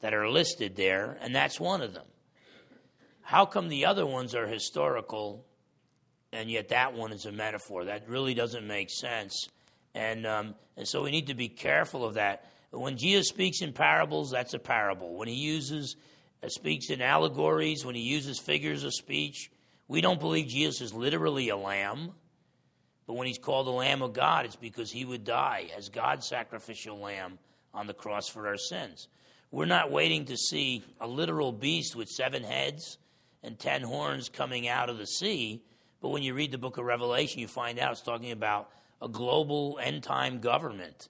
[0.00, 2.06] that are listed there, and that's one of them.
[3.22, 5.44] How come the other ones are historical
[6.32, 7.84] and yet that one is a metaphor?
[7.84, 9.48] That really doesn't make sense.
[9.94, 12.50] And, um, and so we need to be careful of that.
[12.70, 15.14] When Jesus speaks in parables, that's a parable.
[15.16, 15.96] When he uses,
[16.42, 19.50] uh, speaks in allegories, when he uses figures of speech,
[19.88, 22.12] we don't believe Jesus is literally a lamb.
[23.06, 26.26] But when he's called the Lamb of God, it's because he would die as God's
[26.26, 27.38] sacrificial lamb
[27.72, 29.06] on the cross for our sins.
[29.52, 32.98] We're not waiting to see a literal beast with seven heads
[33.44, 35.62] and ten horns coming out of the sea.
[36.00, 39.08] But when you read the book of Revelation, you find out it's talking about a
[39.08, 41.08] global end time government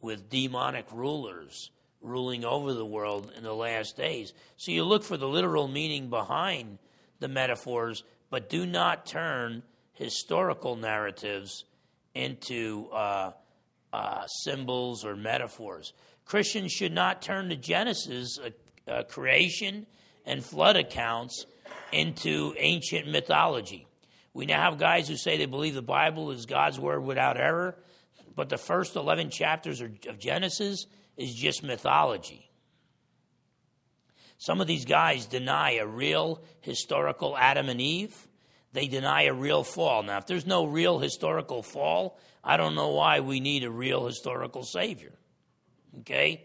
[0.00, 1.70] with demonic rulers
[2.00, 4.32] ruling over the world in the last days.
[4.56, 6.78] So you look for the literal meaning behind
[7.18, 11.64] the metaphors, but do not turn historical narratives
[12.14, 13.32] into uh,
[13.92, 15.92] uh, symbols or metaphors.
[16.24, 18.50] Christians should not turn the Genesis, uh,
[18.90, 19.86] uh creation,
[20.24, 21.46] and flood accounts
[21.90, 23.87] into ancient mythology.
[24.38, 27.74] We now have guys who say they believe the Bible is God's word without error,
[28.36, 32.48] but the first 11 chapters of Genesis is just mythology.
[34.36, 38.28] Some of these guys deny a real historical Adam and Eve.
[38.72, 40.04] They deny a real fall.
[40.04, 44.06] Now, if there's no real historical fall, I don't know why we need a real
[44.06, 45.14] historical Savior.
[46.02, 46.44] Okay?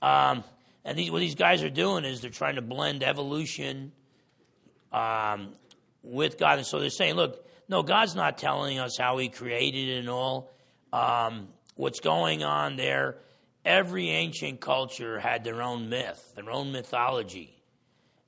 [0.00, 0.44] Um,
[0.82, 3.92] and these, what these guys are doing is they're trying to blend evolution
[4.94, 5.52] um,
[6.04, 6.58] with God.
[6.58, 10.08] And so they're saying, look, no, God's not telling us how He created it and
[10.08, 10.52] all.
[10.92, 13.16] Um, what's going on there,
[13.64, 17.62] every ancient culture had their own myth, their own mythology.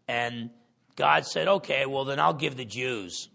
[0.08, 0.50] And
[0.96, 3.28] God said, okay, well, then I'll give the Jews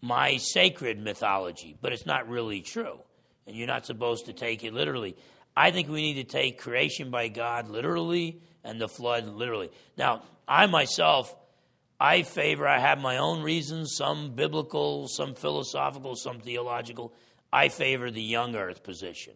[0.00, 2.98] my sacred mythology, but it's not really true.
[3.46, 5.16] And you're not supposed to take it literally.
[5.56, 9.70] I think we need to take creation by God literally and the flood literally.
[9.96, 11.34] Now, I myself
[11.98, 17.14] I favor, I have my own reasons, some biblical, some philosophical, some theological.
[17.52, 19.34] I favor the young earth position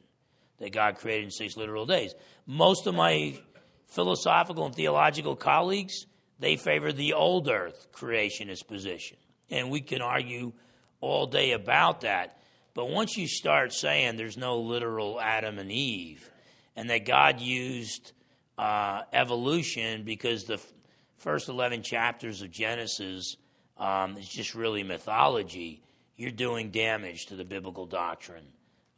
[0.59, 2.15] that God created in six literal days.
[2.47, 3.39] Most of my
[3.87, 6.07] philosophical and theological colleagues,
[6.39, 9.17] they favor the old earth creationist position.
[9.51, 10.53] And we can argue
[11.01, 12.39] all day about that.
[12.75, 16.31] But once you start saying there's no literal Adam and Eve,
[16.77, 18.13] and that God used
[18.59, 20.61] uh, evolution because the
[21.21, 23.37] first 11 chapters of Genesis
[23.79, 25.81] um, is just really mythology,
[26.17, 28.45] you're doing damage to the biblical doctrine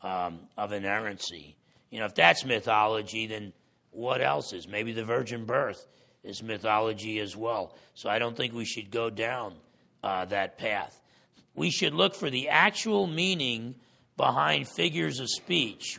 [0.03, 1.57] um, of inerrancy.
[1.91, 3.53] You know, if that's mythology, then
[3.93, 4.67] What else is?
[4.67, 5.87] Maybe the virgin birth
[6.25, 7.77] is mythology as well.
[7.95, 9.55] So I don't think we should go down
[10.03, 10.99] uh, that path.
[11.55, 13.75] We should look for the actual meaning
[14.17, 15.99] behind figures of speech.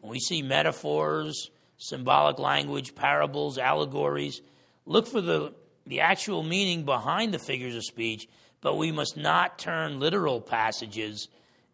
[0.00, 4.40] When we see metaphors, symbolic language, parables, allegories,
[4.88, 5.52] look for the,
[5.86, 8.26] the actual meaning behind the figures of speech,
[8.60, 11.28] but we must not turn literal passages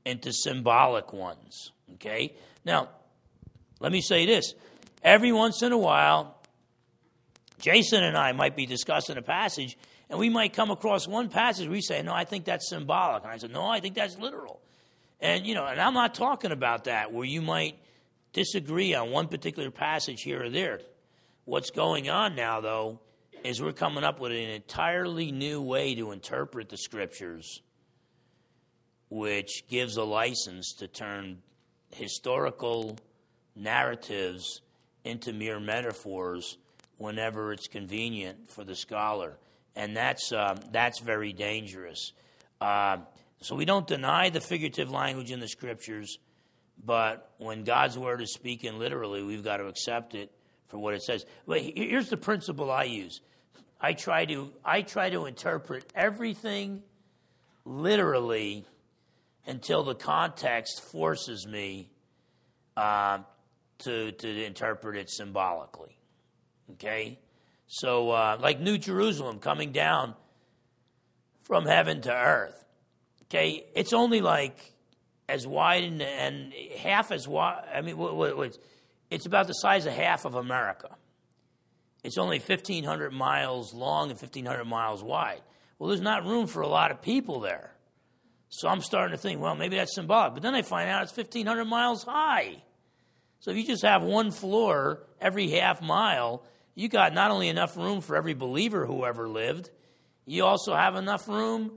[0.04, 1.70] into symbolic ones.
[1.94, 2.34] Okay?
[2.64, 2.90] Now,
[3.80, 4.54] let me say this.
[5.02, 6.36] Every once in a while,
[7.60, 9.78] Jason and I might be discussing a passage,
[10.10, 13.22] and we might come across one passage we say, No, I think that's symbolic.
[13.22, 14.60] And I said, No, I think that's literal.
[15.20, 17.78] And, you know, and I'm not talking about that where you might
[18.32, 20.80] disagree on one particular passage here or there.
[21.46, 23.00] What's going on now, though,
[23.44, 27.60] is we're coming up with an entirely new way to interpret the scriptures,
[29.10, 31.42] which gives a license to turn
[31.90, 32.96] historical
[33.54, 34.62] narratives
[35.04, 36.56] into mere metaphors
[36.96, 39.36] whenever it's convenient for the scholar.
[39.76, 42.12] And that's, uh, that's very dangerous.
[42.58, 42.98] Uh,
[43.42, 46.18] so we don't deny the figurative language in the scriptures,
[46.82, 50.30] but when God's word is speaking literally, we've got to accept it
[50.68, 51.24] for what it says.
[51.46, 53.20] But here's the principle I use.
[53.80, 56.82] I try to I try to interpret everything
[57.64, 58.64] literally
[59.46, 61.90] until the context forces me
[62.76, 63.18] uh,
[63.80, 65.98] to to interpret it symbolically.
[66.72, 67.18] Okay,
[67.66, 70.14] so uh, like New Jerusalem coming down
[71.42, 72.64] from heaven to earth.
[73.24, 74.72] Okay, it's only like
[75.28, 77.64] as wide and, and half as wide.
[77.74, 77.96] I mean,
[79.14, 80.96] it's about the size of half of America.
[82.02, 85.40] It's only 1,500 miles long and 1,500 miles wide.
[85.78, 87.72] Well, there's not room for a lot of people there.
[88.48, 90.34] So I'm starting to think, well, maybe that's symbolic.
[90.34, 92.62] But then I find out it's 1,500 miles high.
[93.40, 96.44] So if you just have one floor every half mile,
[96.74, 99.70] you got not only enough room for every believer who ever lived,
[100.26, 101.72] you also have enough room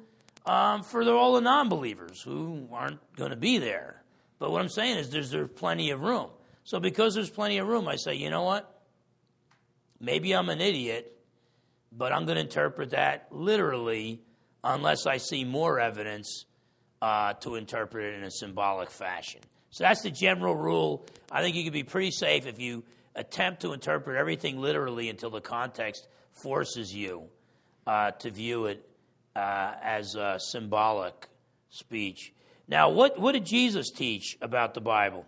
[0.46, 4.02] um, for the, all the non believers who aren't going to be there.
[4.40, 6.30] But what I'm saying is there's, there's plenty of room.
[6.68, 8.70] So because there's plenty of room, I say, you know what?
[10.02, 11.18] Maybe I'm an idiot,
[11.94, 14.20] but I'm going to interpret that literally
[14.66, 16.44] unless I see more evidence
[17.02, 19.40] uh, to interpret it in a symbolic fashion.
[19.70, 21.06] So that's the general rule.
[21.32, 22.84] I think you can be pretty safe if you
[23.16, 27.30] attempt to interpret everything literally until the context forces you
[27.88, 28.86] uh, to view it
[29.38, 31.30] uh, as a symbolic
[31.70, 32.34] speech.
[32.68, 35.26] Now, what, what did Jesus teach about the Bible?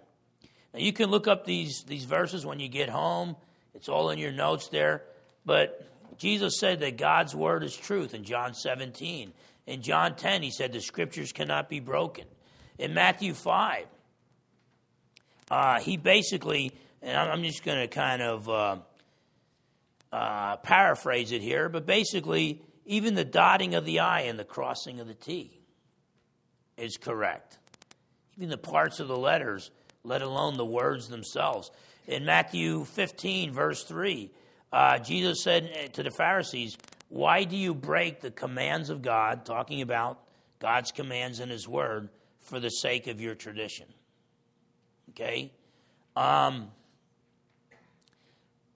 [0.73, 3.35] Now, you can look up these, these verses when you get home,
[3.73, 5.03] it's all in your notes there.
[5.45, 5.85] But
[6.17, 9.31] Jesus said that God's word is truth in John 17.
[9.67, 12.25] In John 10, he said the scriptures cannot be broken.
[12.77, 13.85] In Matthew 5,
[15.51, 18.77] uh, he basically, and I'm just going to kind of uh,
[20.11, 24.99] uh, paraphrase it here, but basically, even the dotting of the I and the crossing
[24.99, 25.61] of the T
[26.77, 27.57] is correct.
[28.37, 29.71] Even the parts of the letters
[30.03, 31.71] let alone the words themselves.
[32.07, 34.31] In Matthew 15, verse 3,
[34.71, 36.77] uh, Jesus said to the Pharisees,
[37.09, 40.19] Why do you break the commands of God, talking about
[40.59, 42.09] God's commands in His Word,
[42.41, 43.87] for the sake of your tradition?
[45.11, 45.51] Okay?
[46.15, 46.69] Um,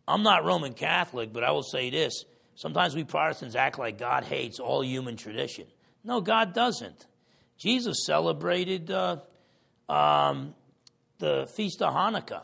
[0.07, 2.25] I'm not Roman Catholic, but I will say this.
[2.55, 5.65] Sometimes we Protestants act like God hates all human tradition.
[6.03, 7.07] No, God doesn't.
[7.57, 9.17] Jesus celebrated uh,
[9.87, 10.53] um,
[11.23, 12.41] the Feast of Hanukkah.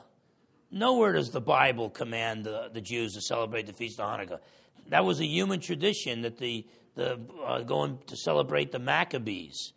[0.71, 4.39] Nowhere does the Bible command the, the Jews to celebrate the Feast of Hanukkah.
[4.87, 6.65] That was a human tradition that the,
[6.95, 9.73] the uh, going to celebrate the Maccabees,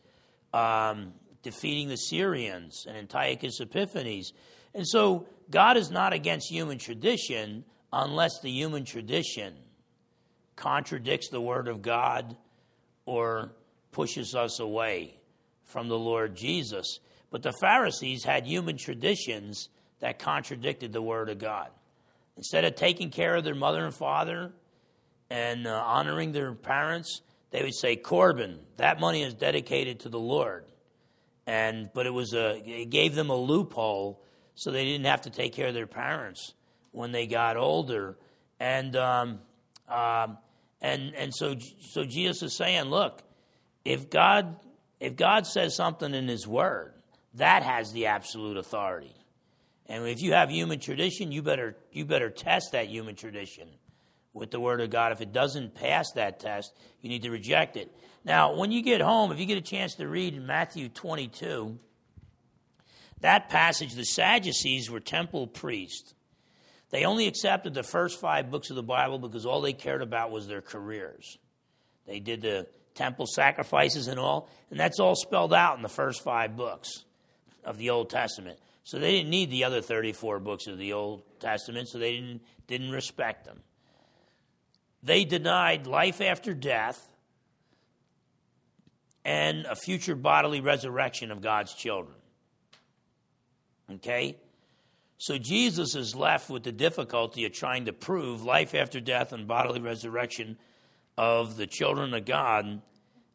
[0.54, 4.32] um, defeating the Syrians and Antiochus Epiphanes.
[4.72, 9.54] And so God is not against human tradition unless the human tradition
[10.54, 12.36] contradicts the Word of God
[13.04, 13.52] or
[13.90, 15.18] pushes us away
[15.64, 17.00] from the Lord Jesus.
[17.32, 19.70] But the Pharisees had human traditions
[20.00, 21.70] that contradicted the Word of God.
[22.36, 24.52] Instead of taking care of their mother and father
[25.30, 30.18] and uh, honoring their parents, they would say, Corban, that money is dedicated to the
[30.18, 30.66] Lord.
[31.46, 34.22] And, but it, was a, it gave them a loophole
[34.54, 36.52] so they didn't have to take care of their parents
[36.90, 38.18] when they got older.
[38.60, 39.38] And, um,
[39.88, 40.36] um,
[40.82, 43.22] and, and so, so Jesus is saying, look,
[43.86, 44.56] if God,
[45.00, 46.92] if God says something in His Word,
[47.34, 49.14] that has the absolute authority.
[49.86, 53.68] And if you have human tradition, you better, you better test that human tradition
[54.32, 55.12] with the Word of God.
[55.12, 57.94] If it doesn't pass that test, you need to reject it.
[58.24, 61.78] Now, when you get home, if you get a chance to read Matthew 22,
[63.20, 66.14] that passage, the Sadducees were temple priests.
[66.90, 70.30] They only accepted the first five books of the Bible because all they cared about
[70.30, 71.38] was their careers.
[72.06, 76.22] They did the temple sacrifices and all, and that's all spelled out in the first
[76.22, 77.04] five books
[77.64, 78.58] of the Old Testament.
[78.84, 82.40] So they didn't need the other 34 books of the Old Testament, so they didn't,
[82.66, 83.60] didn't respect them.
[85.02, 87.08] They denied life after death
[89.24, 92.16] and a future bodily resurrection of God's children.
[93.94, 94.36] Okay?
[95.18, 99.46] So Jesus is left with the difficulty of trying to prove life after death and
[99.46, 100.58] bodily resurrection
[101.16, 102.82] of the children of God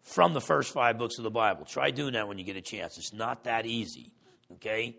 [0.04, 1.66] from the first five books of the Bible.
[1.66, 2.98] Try doing that when you get a chance.
[2.98, 4.12] It's not that easy.
[4.54, 4.98] Okay?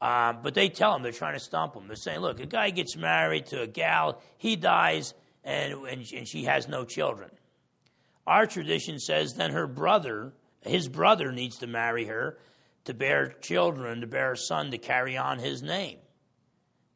[0.00, 1.86] Uh, but they tell him, they're trying to stump him.
[1.86, 5.14] They're saying, look, a guy gets married to a gal, he dies,
[5.44, 7.30] and, and, and she has no children.
[8.26, 12.38] Our tradition says then her brother, his brother, needs to marry her
[12.84, 15.98] to bear children, to bear a son to carry on his name.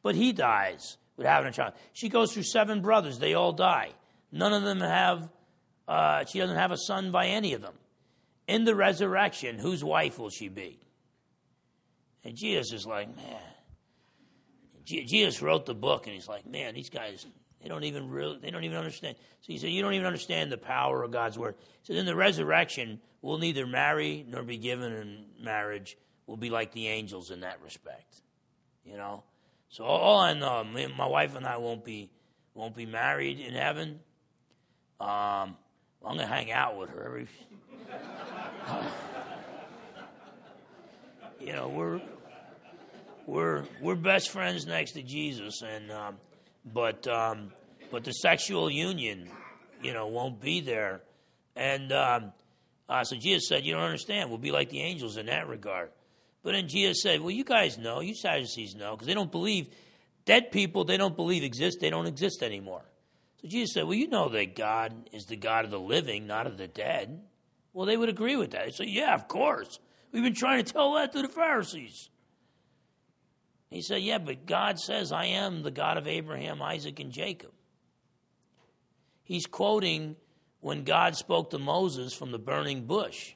[0.01, 1.73] But he dies without having a child.
[1.91, 3.91] She goes through seven brothers, they all die.
[4.31, 5.29] None of them have,
[5.87, 7.75] uh, she doesn't have a son by any of them.
[8.47, 10.79] In the resurrection, whose wife will she be?
[12.23, 13.41] And Jesus is like, man.
[14.85, 17.25] Jesus wrote the book, and he's like, man, these guys,
[17.61, 19.15] they don't even really, they don't even understand.
[19.41, 21.55] So he said, you don't even understand the power of God's word.
[21.83, 25.97] So in the resurrection, we'll neither marry nor be given in marriage.
[26.27, 28.21] We'll be like the angels in that respect,
[28.83, 29.23] you know.
[29.69, 32.11] So all I know, my wife and I won't be
[32.53, 33.99] won't be married in heaven.
[34.99, 35.57] Um,
[36.05, 37.05] I'm gonna hang out with her.
[37.05, 37.27] Every,
[41.39, 41.99] you know, we're
[43.25, 46.17] we're we're best friends next to Jesus, and um,
[46.65, 47.51] but um,
[47.91, 49.29] but the sexual union,
[49.81, 51.01] you know, won't be there,
[51.55, 52.33] and um,
[52.89, 54.29] uh, so Jesus said, "You don't understand.
[54.29, 55.91] We'll be like the angels in that regard."
[56.43, 59.69] But then Jesus said, "Well, you guys know, you Sadducees know, because they don't believe
[60.25, 60.83] dead people.
[60.83, 61.79] They don't believe exist.
[61.79, 62.83] They don't exist anymore."
[63.41, 66.47] So Jesus said, "Well, you know that God is the God of the living, not
[66.47, 67.21] of the dead."
[67.71, 68.65] Well, they would agree with that.
[68.65, 69.79] They said, "Yeah, of course.
[70.11, 72.09] We've been trying to tell that to the Pharisees."
[73.73, 77.49] He said, Yeah, but God says, I am the God of Abraham, Isaac, and Jacob.
[79.23, 80.15] He's quoting
[80.59, 83.33] when God spoke to Moses from the burning bush.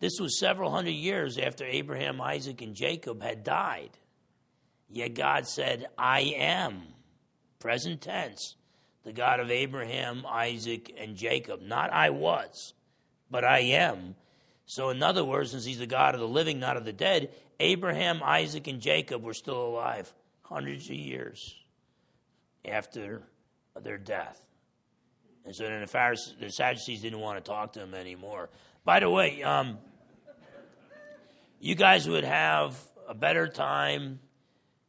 [0.00, 3.90] This was several hundred years after Abraham, Isaac, and Jacob had died.
[4.90, 6.82] Yet God said, I am,
[7.60, 8.56] present tense,
[9.04, 11.60] the God of Abraham, Isaac, and Jacob.
[11.62, 12.74] Not I was,
[13.30, 14.16] but I am.
[14.66, 17.30] So, in other words, since he's the God of the living, not of the dead,
[17.60, 21.56] Abraham, Isaac, and Jacob were still alive hundreds of years
[22.64, 23.22] after
[23.82, 24.40] their death.
[25.44, 28.50] And so then the, Pharisees, the Sadducees didn't want to talk to him anymore.
[28.84, 29.78] By the way, um,
[31.60, 32.78] you guys would have
[33.08, 34.20] a better time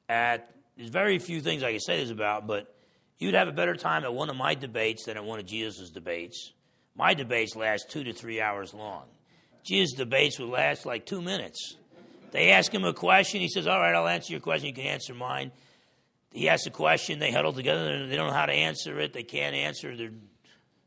[0.08, 2.76] at, there's very few things I can say this about, but
[3.18, 5.90] you'd have a better time at one of my debates than at one of Jesus'
[5.90, 6.52] debates.
[6.96, 9.06] My debates last two to three hours long.
[9.64, 11.78] Jesus' debates would last like two minutes.
[12.32, 13.42] They ask him a question.
[13.42, 14.68] He says, All right, I'll answer your question.
[14.68, 15.52] You can answer mine.
[16.32, 17.20] He asks a question.
[17.20, 18.06] They huddle together.
[18.06, 19.14] They don't know how to answer it.
[19.14, 19.96] They can't answer.
[19.96, 20.12] They're,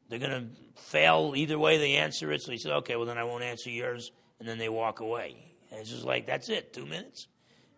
[0.09, 2.43] they're going to fail either way they answer it.
[2.43, 4.13] So he says, Okay, well, then I won't answer yours.
[4.39, 5.37] And then they walk away.
[5.71, 7.27] And it's just like, That's it, two minutes.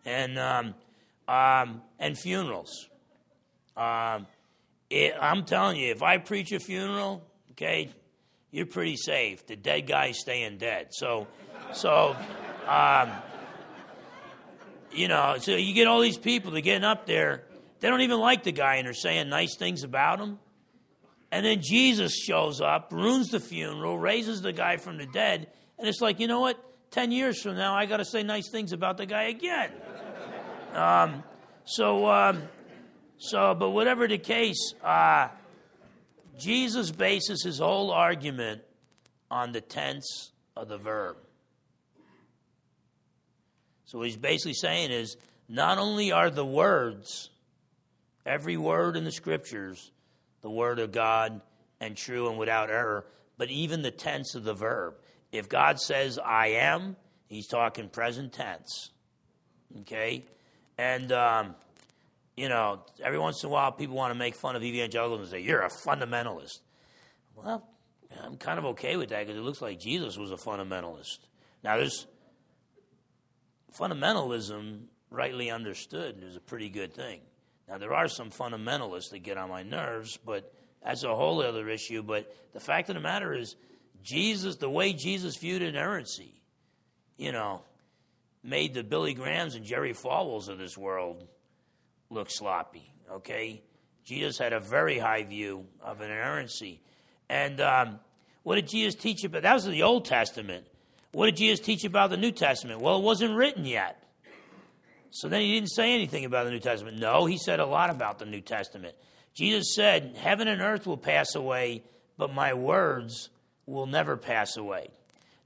[0.05, 0.75] And, um,
[1.27, 2.89] um, and funerals.
[3.75, 4.27] Um,
[4.89, 7.91] it, I'm telling you, if I preach a funeral, okay,
[8.51, 9.47] you're pretty safe.
[9.47, 10.89] The dead guy's staying dead.
[10.91, 11.27] So,
[11.73, 12.15] so,
[12.67, 13.11] um,
[14.95, 17.43] you know, so you get all these people that getting up there.
[17.79, 20.39] They don't even like the guy, and they're saying nice things about him.
[21.31, 25.87] And then Jesus shows up, ruins the funeral, raises the guy from the dead, and
[25.87, 26.57] it's like, you know what?
[26.91, 29.71] Ten years from now, I got to say nice things about the guy again.
[30.73, 31.23] Um,
[31.65, 32.43] so, um,
[33.17, 35.27] so, but whatever the case, uh,
[36.39, 38.61] Jesus bases his whole argument
[39.29, 41.17] on the tense of the verb.
[43.85, 45.17] So what he's basically saying is
[45.47, 47.29] not only are the words,
[48.25, 49.91] every word in the scriptures,
[50.41, 51.41] the word of God
[51.79, 53.05] and true and without error,
[53.37, 54.95] but even the tense of the verb.
[55.31, 56.95] If God says, I am,
[57.27, 58.91] he's talking present tense.
[59.81, 60.23] Okay?
[60.77, 61.55] And, um,
[62.35, 65.29] you know, every once in a while people want to make fun of evangelicals and
[65.29, 66.59] say, You're a fundamentalist.
[67.35, 67.67] Well,
[68.23, 71.19] I'm kind of okay with that because it looks like Jesus was a fundamentalist.
[71.63, 72.07] Now, there's
[73.77, 77.21] fundamentalism, rightly understood, is a pretty good thing.
[77.67, 80.53] Now, there are some fundamentalists that get on my nerves, but
[80.83, 82.03] that's a whole other issue.
[82.03, 83.55] But the fact of the matter is,
[84.03, 86.41] Jesus, the way Jesus viewed inerrancy,
[87.17, 87.63] you know,
[88.43, 91.27] made the Billy Grahams and Jerry Falwells of this world
[92.11, 92.93] look sloppy.
[93.11, 93.63] Okay?
[94.03, 96.81] Jesus had a very high view of inerrancy.
[97.27, 97.99] And um,
[98.43, 99.41] what did Jesus teach about?
[99.41, 100.67] That was in the Old Testament.
[101.15, 102.81] What did Jesus teach about the New Testament?
[102.81, 104.03] Well, it wasn't written yet.
[105.11, 106.99] So then he didn't say anything about the New Testament.
[106.99, 108.95] No, he said a lot about the New Testament.
[109.33, 111.83] Jesus said, Heaven and earth will pass away,
[112.17, 113.29] but my words
[113.65, 114.89] will never pass away.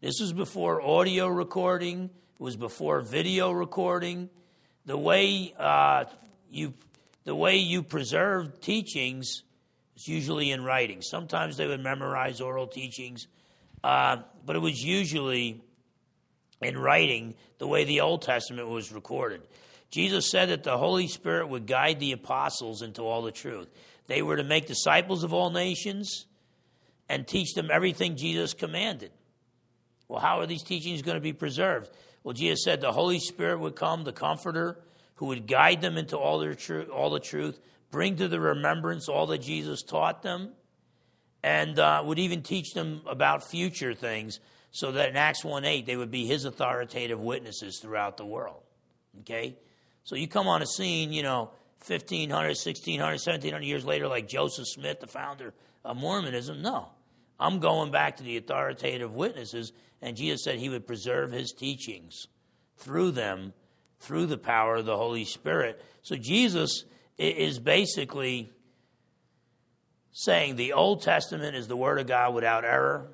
[0.02, 4.32] This was before audio recording, it was before video recording.
[4.88, 6.06] The way uh,
[6.50, 6.74] you
[7.26, 9.44] the way you preserve teachings
[9.96, 11.04] is usually in writing.
[11.04, 13.28] Sometimes they would memorize oral teachings,
[13.84, 15.62] uh, but it was usually
[16.62, 19.42] in writing the way the Old Testament was recorded.
[19.90, 23.68] Jesus said that the Holy Spirit would guide the apostles into all the truth.
[24.08, 26.26] They were to make disciples of all nations
[27.08, 29.12] and teach them everything Jesus commanded.
[30.08, 31.90] Well, how are these teachings going to be preserved?
[32.24, 34.80] Well, Jesus said the Holy Spirit would come, the Comforter,
[35.16, 36.56] who would guide them into all, their
[36.92, 37.60] all the truth,
[37.92, 40.52] bring to the remembrance all that Jesus taught them,
[41.44, 44.40] and uh, would even teach them about future things
[44.72, 48.62] so that in Acts 1 8, they would be his authoritative witnesses throughout the world.
[49.22, 49.58] Okay?
[50.04, 51.52] So you come on a scene, you know,
[51.86, 56.62] 1500, 1600, 1700 years later, like Joseph Smith, the founder of Mormonism.
[56.62, 56.90] No.
[57.40, 59.72] I'm going back to the authoritative witnesses,
[60.02, 62.28] and Jesus said he would preserve his teachings
[62.78, 63.54] through them
[64.00, 65.82] through the power of the Holy Spirit.
[66.02, 66.86] So Jesus
[67.18, 68.52] is basically
[70.12, 73.08] saying the Old Testament is the Word of God without error,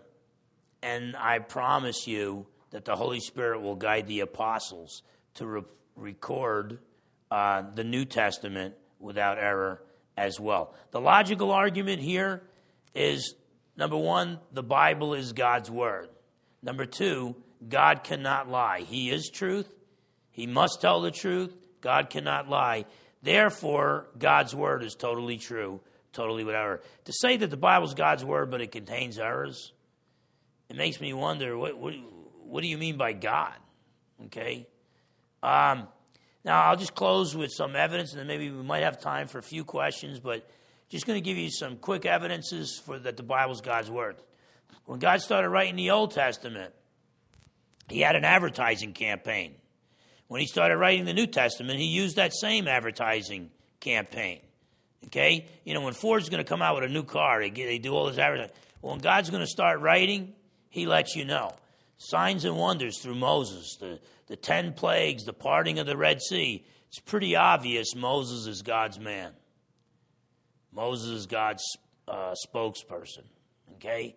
[0.81, 5.03] and I promise you that the Holy Spirit will guide the apostles
[5.35, 5.61] to re-
[5.95, 6.79] record
[7.31, 9.81] uh, the New Testament without error
[10.17, 10.73] as well.
[10.91, 12.41] The logical argument here
[12.93, 13.35] is
[13.75, 16.09] number one, the Bible is God's Word.
[16.61, 17.35] Number two,
[17.67, 18.81] God cannot lie.
[18.81, 19.69] He is truth,
[20.31, 21.55] he must tell the truth.
[21.79, 22.85] God cannot lie.
[23.21, 25.81] Therefore, God's word is totally true,
[26.15, 29.73] totally without To say that the Bible is God's word, but it contains errors,
[30.69, 31.93] it makes me wonder what, what,
[32.43, 33.53] what do you mean by God?
[34.25, 34.67] Okay?
[35.43, 35.87] Um,
[36.43, 39.39] now, I'll just close with some evidence, and then maybe we might have time for
[39.39, 40.49] a few questions, but
[40.89, 44.15] just going to give you some quick evidences for that the Bible is God's word.
[44.85, 46.73] When God started writing the Old Testament,
[47.89, 49.55] he had an advertising campaign.
[50.27, 54.41] When he started writing the New Testament, he used that same advertising campaign.
[55.07, 55.45] Okay?
[55.63, 57.77] You know, when Ford's going to come out with a new car, they, get, they
[57.77, 58.53] do all this advertising.
[58.81, 60.33] When God's going to start writing,
[60.69, 61.53] he lets you know.
[61.97, 66.65] Signs and wonders through Moses, the, the ten plagues, the parting of the Red Sea.
[66.89, 69.31] It's pretty obvious Moses is God's man.
[70.73, 71.63] Moses is God's
[72.07, 73.23] uh, spokesperson.
[73.75, 74.15] Okay?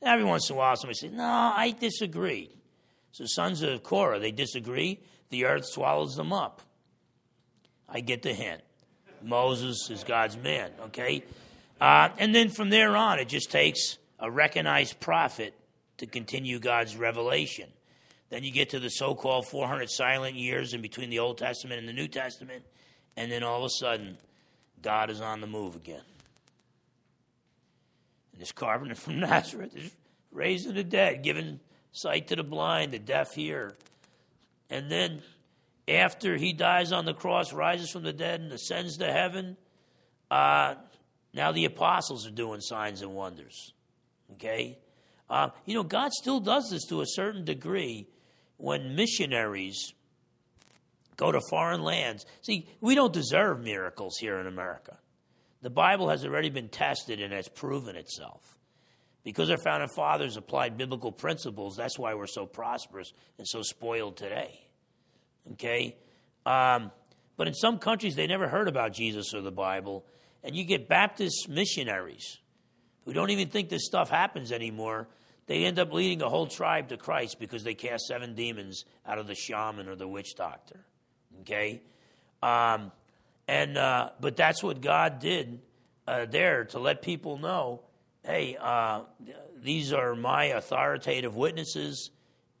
[0.00, 2.50] Every once in a while, somebody says, No, I disagree.
[3.12, 5.00] So, sons of Korah, they disagree
[5.30, 6.62] the earth swallows them up.
[7.88, 8.62] I get the hint.
[9.24, 11.24] Moses is God's man, okay?
[11.80, 15.54] Uh, and then from there on, it just takes a recognized prophet
[15.98, 17.68] to continue God's revelation.
[18.30, 21.78] Then you get to the so called 400 silent years in between the Old Testament
[21.80, 22.64] and the New Testament,
[23.16, 24.16] and then all of a sudden,
[24.80, 26.02] God is on the move again.
[28.32, 29.90] And this carpenter from Nazareth is
[30.30, 31.60] raising the dead, giving
[31.92, 33.74] sight to the blind, the deaf hear,
[34.70, 35.22] and then
[35.88, 39.56] after he dies on the cross, rises from the dead, and ascends to heaven,
[40.30, 40.74] uh,
[41.34, 43.72] now the apostles are doing signs and wonders.
[44.34, 44.78] Okay?
[45.28, 48.06] Uh, you know, God still does this to a certain degree
[48.58, 49.92] when missionaries
[51.16, 52.26] go to foreign lands.
[52.42, 54.98] See, we don't deserve miracles here in America.
[55.62, 58.58] The Bible has already been tested and has proven itself.
[59.24, 64.16] Because our founding fathers applied biblical principles, that's why we're so prosperous and so spoiled
[64.16, 64.66] today.
[65.52, 65.96] Okay?
[66.46, 66.90] Um,
[67.36, 70.04] but in some countries, they never heard about Jesus or the Bible.
[70.44, 72.38] And you get Baptist missionaries
[73.04, 75.08] who don't even think this stuff happens anymore.
[75.46, 79.18] They end up leading a whole tribe to Christ because they cast seven demons out
[79.18, 80.84] of the shaman or the witch doctor.
[81.40, 81.82] Okay?
[82.42, 82.92] Um,
[83.48, 85.60] and, uh, but that's what God did
[86.06, 87.82] uh, there to let people know
[88.24, 89.02] hey, uh,
[89.56, 92.10] these are my authoritative witnesses,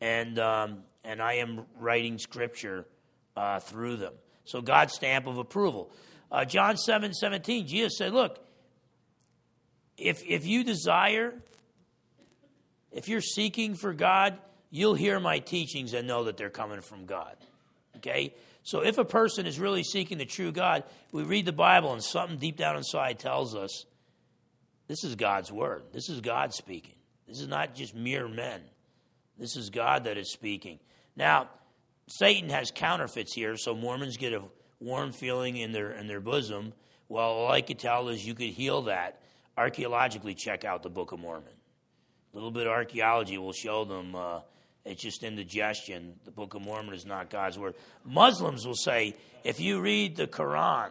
[0.00, 2.86] and, um, and I am writing scripture
[3.36, 4.14] uh, through them.
[4.44, 5.90] So God's stamp of approval.
[6.30, 8.38] Uh, John 7 17, Jesus said, Look,
[9.96, 11.34] if, if you desire,
[12.90, 14.38] if you're seeking for God,
[14.70, 17.36] you'll hear my teachings and know that they're coming from God.
[17.96, 18.34] Okay?
[18.62, 22.02] So if a person is really seeking the true God, we read the Bible and
[22.02, 23.84] something deep down inside tells us
[24.88, 25.84] this is God's word.
[25.92, 26.94] This is God speaking.
[27.26, 28.60] This is not just mere men.
[29.42, 30.78] This is God that is speaking.
[31.16, 31.48] Now,
[32.06, 34.40] Satan has counterfeits here, so Mormons get a
[34.78, 36.72] warm feeling in their in their bosom.
[37.08, 39.20] Well, all I could tell is you could heal that.
[39.58, 41.54] Archaeologically, check out the Book of Mormon.
[42.32, 44.42] A little bit of archaeology will show them uh,
[44.84, 46.14] it's just indigestion.
[46.24, 47.74] The Book of Mormon is not God's word.
[48.04, 50.90] Muslims will say if you read the Quran,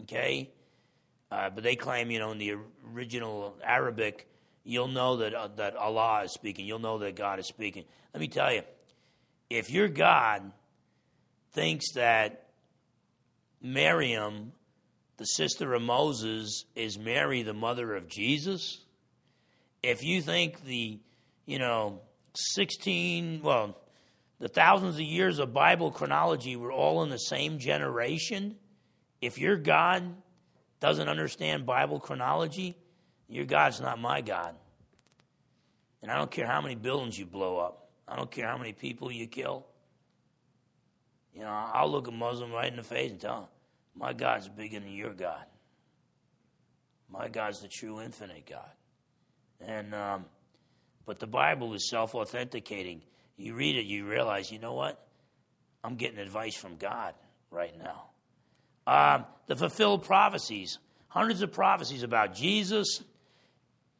[0.00, 0.50] okay,
[1.30, 2.56] uh, but they claim you know in the
[2.92, 4.26] original Arabic,
[4.64, 6.66] you'll know that uh, that Allah is speaking.
[6.66, 7.84] You'll know that God is speaking.
[8.12, 8.62] Let me tell you,
[9.50, 10.52] if your God
[11.52, 12.48] thinks that
[13.60, 14.52] Miriam,
[15.16, 18.84] the sister of Moses, is Mary, the mother of Jesus,
[19.82, 20.98] if you think the,
[21.46, 22.00] you know,
[22.34, 23.76] 16, well,
[24.38, 28.56] the thousands of years of Bible chronology were all in the same generation,
[29.20, 30.14] if your God
[30.80, 32.76] doesn't understand Bible chronology,
[33.28, 34.54] your God's not my God.
[36.02, 37.88] And I don't care how many buildings you blow up.
[38.06, 39.66] I don't care how many people you kill.
[41.34, 43.48] You know, I'll look a Muslim right in the face and tell him,
[43.94, 45.44] My God's bigger than your God.
[47.10, 48.70] My God's the true infinite God.
[49.60, 50.24] And, um,
[51.06, 53.02] but the Bible is self authenticating.
[53.36, 55.04] You read it, you realize, you know what?
[55.84, 57.14] I'm getting advice from God
[57.50, 58.04] right now.
[58.86, 63.02] Um, the fulfilled prophecies, hundreds of prophecies about Jesus,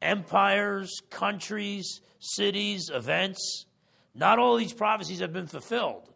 [0.01, 3.67] empires, countries, cities, events.
[4.15, 6.11] Not all these prophecies have been fulfilled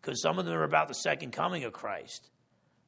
[0.00, 2.30] because some of them are about the second coming of Christ.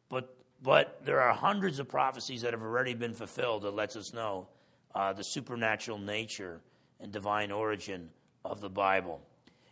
[0.09, 4.13] But, but there are hundreds of prophecies that have already been fulfilled that lets us
[4.13, 4.49] know
[4.95, 6.61] uh, the supernatural nature
[7.01, 8.11] and divine origin
[8.45, 9.21] of the Bible.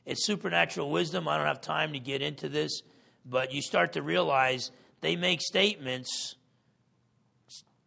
[0.05, 1.27] It's supernatural wisdom.
[1.27, 2.83] I don't have time to get into this,
[3.25, 6.37] but you start to realize they make statements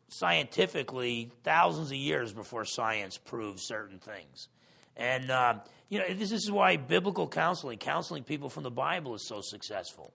[0.10, 4.48] scientifically thousands of years before science proves certain things.
[4.98, 5.56] And uh,
[5.90, 10.14] you know, this is why biblical counseling, counseling people from the Bible, is so successful.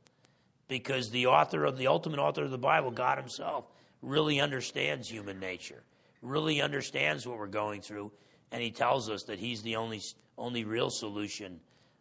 [0.68, 3.66] Because the author of the ultimate author of the Bible, God Himself,
[4.02, 5.82] really understands human nature,
[6.22, 8.12] really understands what we're going through,
[8.50, 10.00] and He tells us that He's the only,
[10.38, 11.60] only real solution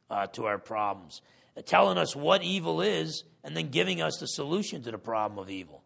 [0.09, 1.21] uh, to our problems.
[1.65, 5.49] Telling us what evil is, and then giving us the solution to the problem of
[5.49, 5.82] evil.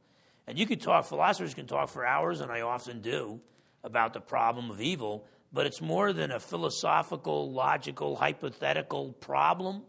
[0.48, 3.42] And you could talk, philosophers can talk for hours, and I often do,
[3.84, 9.84] about the problem of evil, but it's more than a philosophical, logical, hypothetical problem.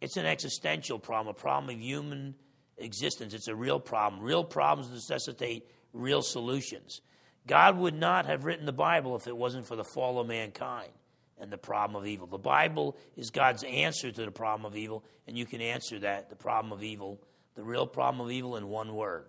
[0.00, 2.34] It's an existential problem, a problem of human
[2.76, 3.32] existence.
[3.32, 4.22] It's a real problem.
[4.22, 7.00] Real problems necessitate real solutions.
[7.46, 10.90] God would not have written the Bible if it wasn't for the fall of mankind
[11.38, 12.26] and the problem of evil.
[12.26, 16.28] The Bible is God's answer to the problem of evil, and you can answer that,
[16.28, 17.20] the problem of evil,
[17.56, 19.24] the real problem of evil, in one word.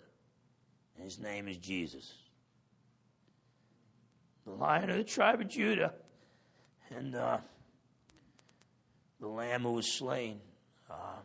[0.96, 2.14] And his name is Jesus
[4.48, 5.94] the lion of the tribe of Judah,
[6.96, 7.38] and uh,
[9.20, 10.40] the lamb who was slain,
[10.90, 11.20] uh,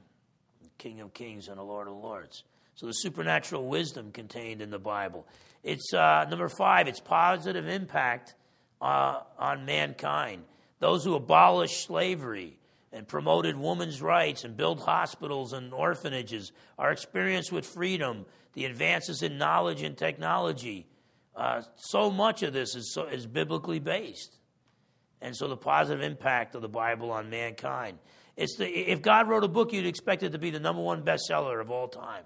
[0.79, 2.43] King of kings and the Lord of lords.
[2.75, 5.29] So the supernatural wisdom contained in the Bible.
[5.63, 8.35] It's uh, number five, its positive impact
[8.81, 10.43] uh, on mankind.
[10.81, 12.59] Those who abolished slavery
[12.93, 19.23] and promoted women's rights and built hospitals and orphanages, our experience with freedom, the advances
[19.23, 20.87] in knowledge and technology,
[21.35, 24.37] uh, so much of this is, so, is biblically based.
[25.23, 27.99] And so the positive impact of the Bible on mankind.
[28.37, 31.03] It's the, if God wrote a book, you'd expect it to be the number one
[31.03, 32.25] bestseller of all time.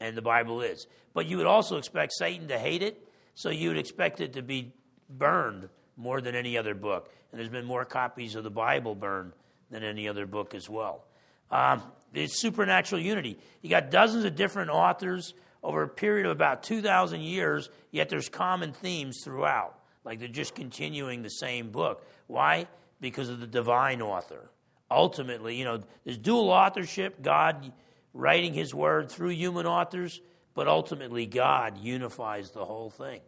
[0.00, 0.86] And the Bible is.
[1.14, 4.42] But you would also expect Satan to hate it, so you would expect it to
[4.42, 4.72] be
[5.10, 7.10] burned more than any other book.
[7.32, 9.32] And there's been more copies of the Bible burned
[9.70, 11.04] than any other book as well.
[11.50, 11.82] Um,
[12.14, 13.38] it's supernatural unity.
[13.62, 18.28] You got dozens of different authors over a period of about 2,000 years, yet there's
[18.28, 19.78] common themes throughout.
[20.04, 22.06] Like they're just continuing the same book.
[22.26, 22.66] Why?
[23.00, 24.50] Because of the divine author.
[24.90, 27.72] Ultimately, you know, there's dual authorship, God
[28.14, 30.20] writing his word through human authors,
[30.54, 33.20] but ultimately God unifies the whole thing.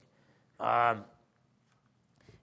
[0.59, 1.05] Um,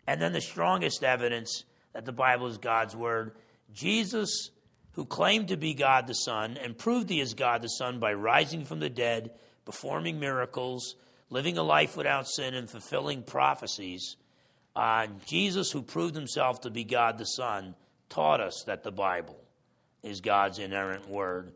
[0.05, 3.35] and then the strongest evidence that the Bible is God's word
[3.73, 4.51] Jesus,
[4.93, 8.13] who claimed to be God the Son and proved he is God the Son by
[8.13, 9.31] rising from the dead
[9.65, 10.95] performing miracles,
[11.29, 14.15] living a life without sin, and fulfilling prophecies,
[14.77, 17.75] uh, Jesus, who proved himself to be God the Son,
[18.09, 19.39] taught us that the Bible
[20.03, 21.51] is God's inerrant word.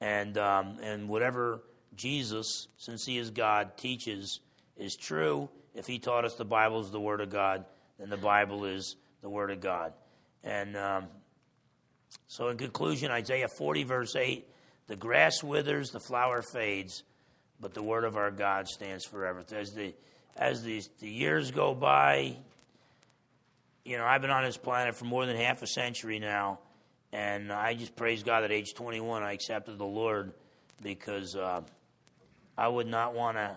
[0.00, 1.62] And, um, and whatever
[1.96, 4.40] Jesus, since he is God, teaches
[4.76, 5.48] is true.
[5.74, 7.64] If he taught us the Bible is the Word of God,
[7.98, 9.94] then the Bible is the Word of God.
[10.44, 11.06] And um,
[12.28, 14.46] so, in conclusion, Isaiah 40, verse 8
[14.88, 17.02] the grass withers, the flower fades
[17.60, 19.44] but the word of our God stands forever.
[19.52, 19.94] As the
[20.36, 22.36] as the, the years go by,
[23.84, 26.58] you know, I've been on this planet for more than half a century now,
[27.10, 30.32] and I just praise God at age 21 I accepted the Lord,
[30.82, 31.62] because uh,
[32.58, 33.56] I would not want to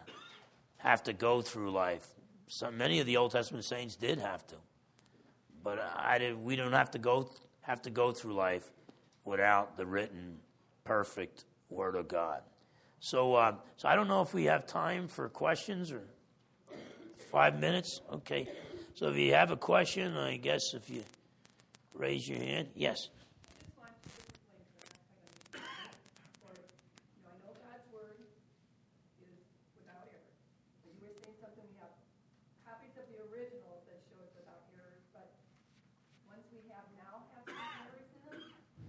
[0.78, 2.08] have to go through life.
[2.48, 4.56] So many of the Old Testament saints did have to,
[5.62, 7.30] but I did, we don't have to go
[7.70, 8.68] have to go through life
[9.26, 10.40] without the written,
[10.86, 12.42] perfect Word of God.
[13.00, 16.02] So, uh, so I don't know if we have time for questions or
[17.32, 18.02] five minutes.
[18.12, 18.50] Okay.
[18.96, 21.04] So if you have a question, I guess if you
[21.94, 23.10] raise your hand, yes.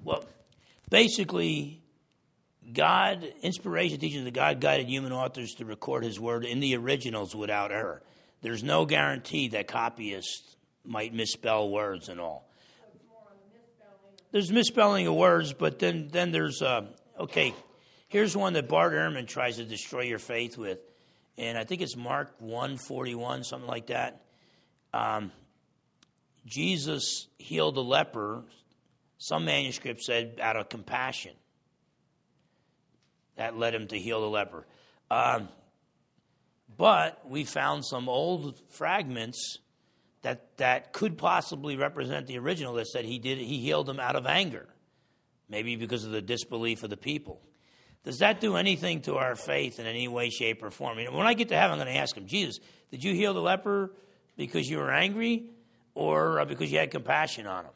[0.02, 0.24] Well,
[0.90, 1.80] basically,
[2.72, 7.34] God, inspiration teaches that God guided human authors to record His word in the originals
[7.34, 8.02] without error.
[8.42, 12.48] There's no guarantee that copyists might misspell words and all.
[14.32, 16.86] There's misspelling of words, but then then there's uh,
[17.18, 17.52] okay.
[18.08, 20.78] Here's one that Bart Ehrman tries to destroy your faith with,
[21.36, 24.22] and I think it's Mark one forty one, something like that.
[24.94, 25.32] Um,
[26.46, 28.44] Jesus healed a leper.
[29.22, 31.32] Some manuscripts said out of compassion.
[33.36, 34.66] That led him to heal the leper.
[35.10, 35.50] Um,
[36.78, 39.58] but we found some old fragments
[40.22, 44.16] that, that could possibly represent the original that said he did he healed them out
[44.16, 44.66] of anger,
[45.50, 47.42] maybe because of the disbelief of the people.
[48.04, 50.96] Does that do anything to our faith in any way, shape, or form?
[50.96, 52.58] when I get to heaven, I'm going to ask him, Jesus,
[52.90, 53.92] did you heal the leper
[54.38, 55.44] because you were angry
[55.94, 57.72] or uh, because you had compassion on him?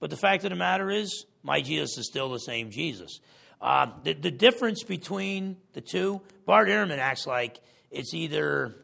[0.00, 3.20] But the fact of the matter is, my Jesus is still the same Jesus.
[3.60, 8.74] Uh, the, the difference between the two, Bart Ehrman acts like it's either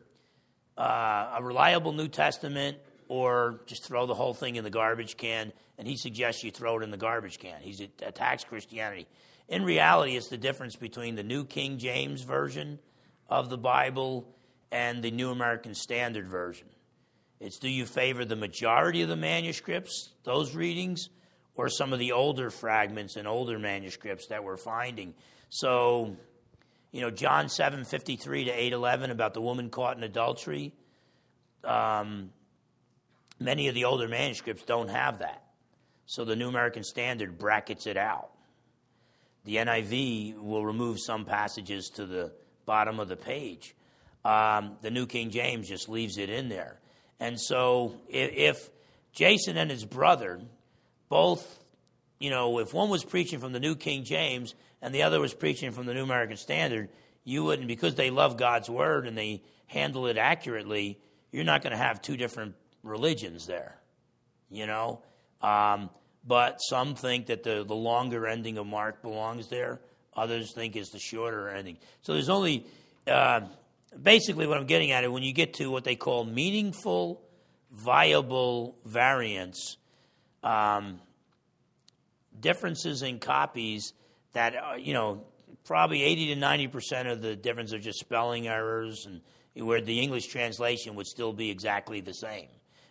[0.76, 2.76] uh, a reliable New Testament
[3.08, 6.78] or just throw the whole thing in the garbage can, and he suggests you throw
[6.78, 7.60] it in the garbage can.
[7.60, 9.06] He attacks Christianity.
[9.48, 12.78] In reality, it's the difference between the New King James Version
[13.28, 14.26] of the Bible
[14.72, 16.66] and the New American Standard Version.
[17.40, 21.10] It's do you favor the majority of the manuscripts, those readings,
[21.54, 25.14] or some of the older fragments and older manuscripts that we're finding?
[25.50, 26.16] So
[26.96, 30.72] you know, John 7 53 to 8 11 about the woman caught in adultery.
[31.62, 32.30] Um,
[33.38, 35.42] many of the older manuscripts don't have that.
[36.06, 38.30] So the New American Standard brackets it out.
[39.44, 42.32] The NIV will remove some passages to the
[42.64, 43.74] bottom of the page.
[44.24, 46.78] Um, the New King James just leaves it in there.
[47.20, 48.70] And so if,
[49.12, 50.40] Jason and his brother
[51.08, 51.64] both,
[52.18, 55.32] you know, if one was preaching from the New King James and the other was
[55.32, 56.90] preaching from the New American Standard,
[57.24, 60.98] you wouldn't, because they love God's word and they handle it accurately,
[61.32, 63.76] you're not going to have two different religions there,
[64.50, 65.00] you know?
[65.40, 65.90] Um,
[66.26, 69.80] but some think that the, the longer ending of Mark belongs there.
[70.14, 71.78] Others think it's the shorter ending.
[72.02, 72.66] So there's only,
[73.06, 73.40] uh,
[74.00, 77.22] basically, what I'm getting at is when you get to what they call meaningful,
[77.70, 79.76] viable variants,
[80.42, 81.00] um,
[82.40, 83.92] differences in copies
[84.32, 85.24] that uh, you know
[85.64, 89.20] probably 80 to 90 percent of the difference are just spelling errors and
[89.66, 92.48] where the english translation would still be exactly the same.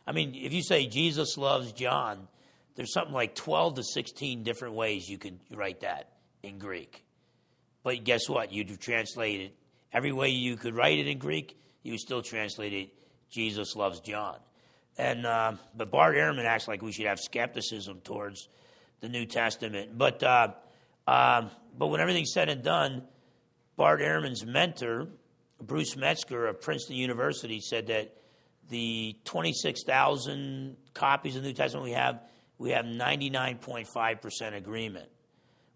[0.08, 2.28] I mean if you say jesus loves john
[2.76, 6.10] there's something like 12 to 16 different ways you could write that
[6.44, 7.06] in greek.
[7.84, 8.52] But guess what?
[8.52, 9.56] You'd translate it
[9.96, 12.90] every way you could write it in greek you still translate it
[13.30, 14.38] jesus loves john
[14.98, 18.50] and uh, but bart ehrman acts like we should have skepticism towards
[19.02, 20.50] the new testament but uh,
[21.08, 23.04] um, but when everything's said and done,
[23.76, 25.08] Bart Ehrman's mentor,
[25.62, 28.16] Bruce Metzger of Princeton University, said that
[28.70, 32.22] the 26,000 copies of the New Testament we have,
[32.58, 35.10] we have 99.5% agreement.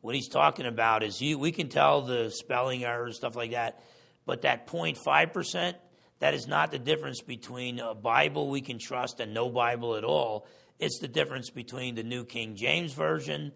[0.02, 3.84] What he's talking about is you, we can tell the spelling errors, stuff like that,
[4.30, 5.74] but that 0.5%,
[6.20, 10.04] that is not the difference between a Bible we can trust and no Bible at
[10.04, 10.46] all.
[10.78, 13.52] It's the difference between the New King James Version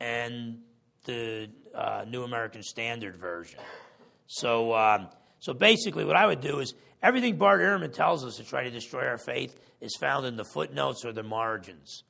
[0.00, 0.58] and
[1.04, 3.60] the uh, New American Standard Version.
[4.26, 5.06] So, um,
[5.38, 8.70] so basically, what I would do is everything Bart Ehrman tells us to try to
[8.70, 12.02] destroy our faith is found in the footnotes or the margins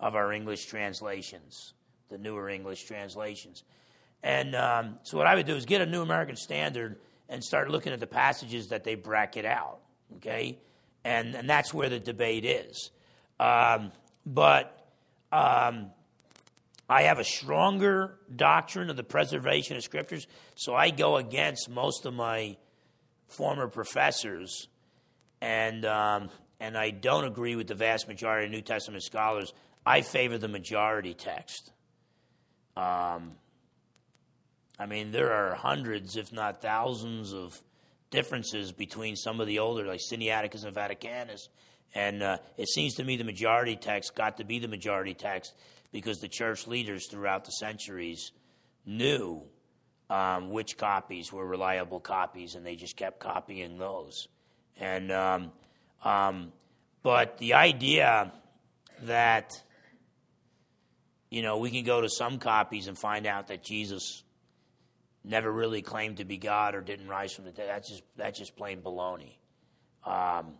[0.00, 1.74] of our English translations,
[2.08, 3.64] the newer English translations.
[4.22, 6.96] And um, so, what I would do is get a New American Standard
[7.30, 9.78] and start looking at the passages that they bracket out.
[10.16, 10.58] Okay,
[11.04, 12.90] and and that's where the debate is.
[13.38, 13.92] Um,
[14.26, 14.86] but
[15.32, 15.92] um,
[16.88, 20.26] I have a stronger doctrine of the preservation of scriptures,
[20.56, 22.56] so I go against most of my
[23.28, 24.68] former professors,
[25.40, 26.28] and um,
[26.58, 29.54] and I don't agree with the vast majority of New Testament scholars.
[29.86, 31.70] I favor the majority text.
[32.76, 33.32] Um,
[34.80, 37.60] I mean, there are hundreds, if not thousands, of
[38.10, 41.48] differences between some of the older, like Sinaiticus and Vaticanus.
[41.94, 45.52] And uh, it seems to me the majority text got to be the majority text
[45.92, 48.32] because the church leaders throughout the centuries
[48.86, 49.42] knew
[50.08, 54.28] um, which copies were reliable copies, and they just kept copying those.
[54.80, 55.52] And um,
[56.02, 56.52] um,
[57.02, 58.32] but the idea
[59.02, 59.52] that
[61.28, 64.22] you know we can go to some copies and find out that Jesus
[65.24, 67.68] never really claimed to be God or didn't rise from the dead.
[67.68, 69.36] That's just that's just plain baloney.
[70.04, 70.54] Um,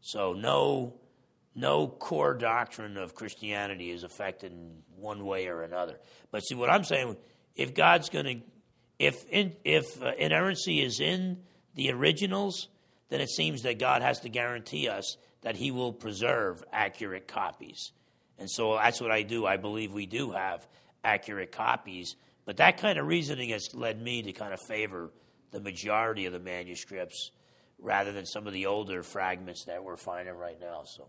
[0.00, 0.94] so no
[1.54, 5.98] no core doctrine of Christianity is affected in one way or another.
[6.30, 7.16] But see what I'm saying,
[7.54, 8.40] if God's going to
[8.98, 11.38] if in, if uh, inerrancy is in
[11.74, 12.68] the originals,
[13.08, 17.92] then it seems that God has to guarantee us that He will preserve accurate copies.
[18.38, 19.46] And so that's what I do.
[19.46, 20.66] I believe we do have
[21.04, 25.10] accurate copies but that kind of reasoning has led me to kind of favor
[25.50, 27.30] the majority of the manuscripts
[27.78, 30.82] rather than some of the older fragments that we're finding right now.
[30.84, 31.08] So.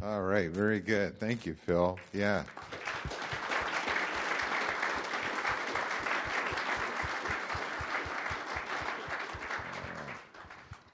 [0.00, 1.18] All right, very good.
[1.18, 1.98] Thank you, Phil.
[2.12, 2.44] Yeah.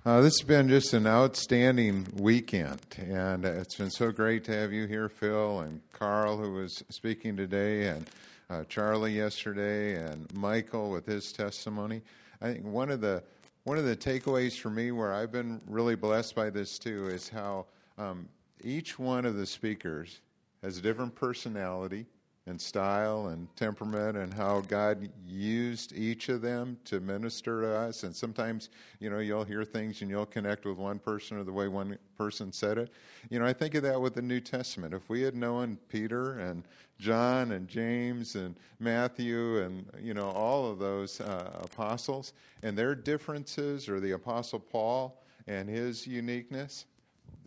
[0.07, 4.71] Uh, this has been just an outstanding weekend, and it's been so great to have
[4.71, 8.11] you here, Phil, and Carl, who was speaking today, and
[8.51, 12.03] uh, Charlie yesterday, and Michael with his testimony.
[12.43, 13.23] I think one of the
[13.63, 17.31] one of the takeaways for me, where I've been really blessed by this too, is
[17.31, 17.65] how
[17.97, 18.29] um,
[18.63, 20.21] each one of the speakers
[20.63, 22.05] has a different personality
[22.47, 28.03] and style and temperament and how God used each of them to minister to us.
[28.03, 28.69] And sometimes,
[29.01, 31.99] you know, you'll hear things and you'll connect with one person or the way one
[32.19, 32.91] person said it.
[33.31, 34.93] You know, I think of that with the New Testament.
[34.93, 36.65] If we had known Peter and
[36.99, 42.95] John and James and Matthew and, you know, all of those uh, apostles and their
[42.95, 46.85] differences, or the Apostle Paul and his uniqueness,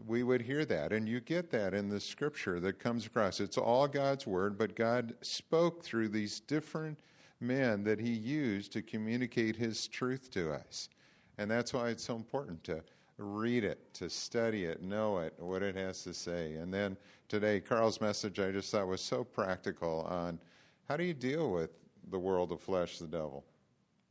[0.05, 0.91] we would hear that.
[0.93, 3.39] And you get that in the scripture that comes across.
[3.39, 6.99] It's all God's word, but God spoke through these different
[7.39, 10.89] men that He used to communicate His truth to us.
[11.37, 12.81] And that's why it's so important to
[13.17, 16.55] read it, to study it, know it, what it has to say.
[16.55, 20.39] And then today, Carl's message I just thought was so practical on
[20.87, 21.71] how do you deal with
[22.09, 23.43] the world of flesh, the devil,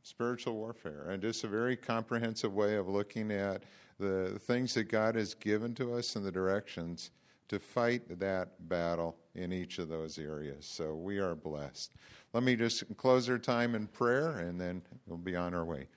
[0.03, 3.63] spiritual warfare, and just a very comprehensive way of looking at
[3.99, 7.11] the things that God has given to us and the directions
[7.49, 10.65] to fight that battle in each of those areas.
[10.65, 11.93] So we are blessed.
[12.33, 15.87] Let me just close our time in prayer and then we'll be on our way.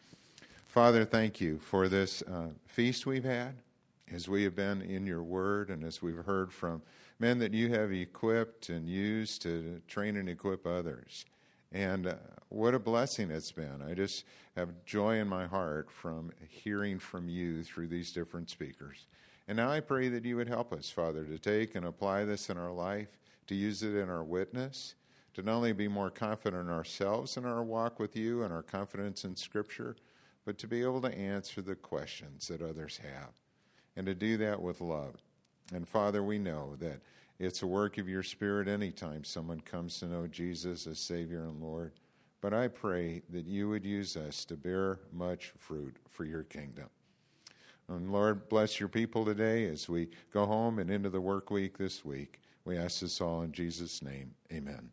[0.66, 3.54] Father, thank you for this uh, feast we've had
[4.12, 6.82] as we have been in your word and as we've heard from
[7.18, 11.24] men that you have equipped and used to train and equip others.
[11.72, 12.14] And uh,
[12.48, 13.82] what a blessing it's been.
[13.88, 14.24] I just
[14.56, 19.06] have joy in my heart from hearing from you through these different speakers.
[19.46, 22.50] And now I pray that you would help us, Father, to take and apply this
[22.50, 23.08] in our life,
[23.46, 24.94] to use it in our witness,
[25.34, 28.62] to not only be more confident in ourselves in our walk with you and our
[28.62, 29.96] confidence in Scripture,
[30.44, 33.30] but to be able to answer the questions that others have,
[33.96, 35.16] and to do that with love.
[35.72, 37.00] And Father, we know that
[37.40, 41.60] it's a work of your Spirit anytime someone comes to know Jesus as Savior and
[41.60, 41.92] Lord.
[42.42, 46.90] But I pray that you would use us to bear much fruit for your kingdom.
[47.88, 51.78] And Lord, bless your people today as we go home and into the work week
[51.78, 52.40] this week.
[52.64, 54.34] We ask this all in Jesus' name.
[54.52, 54.90] Amen.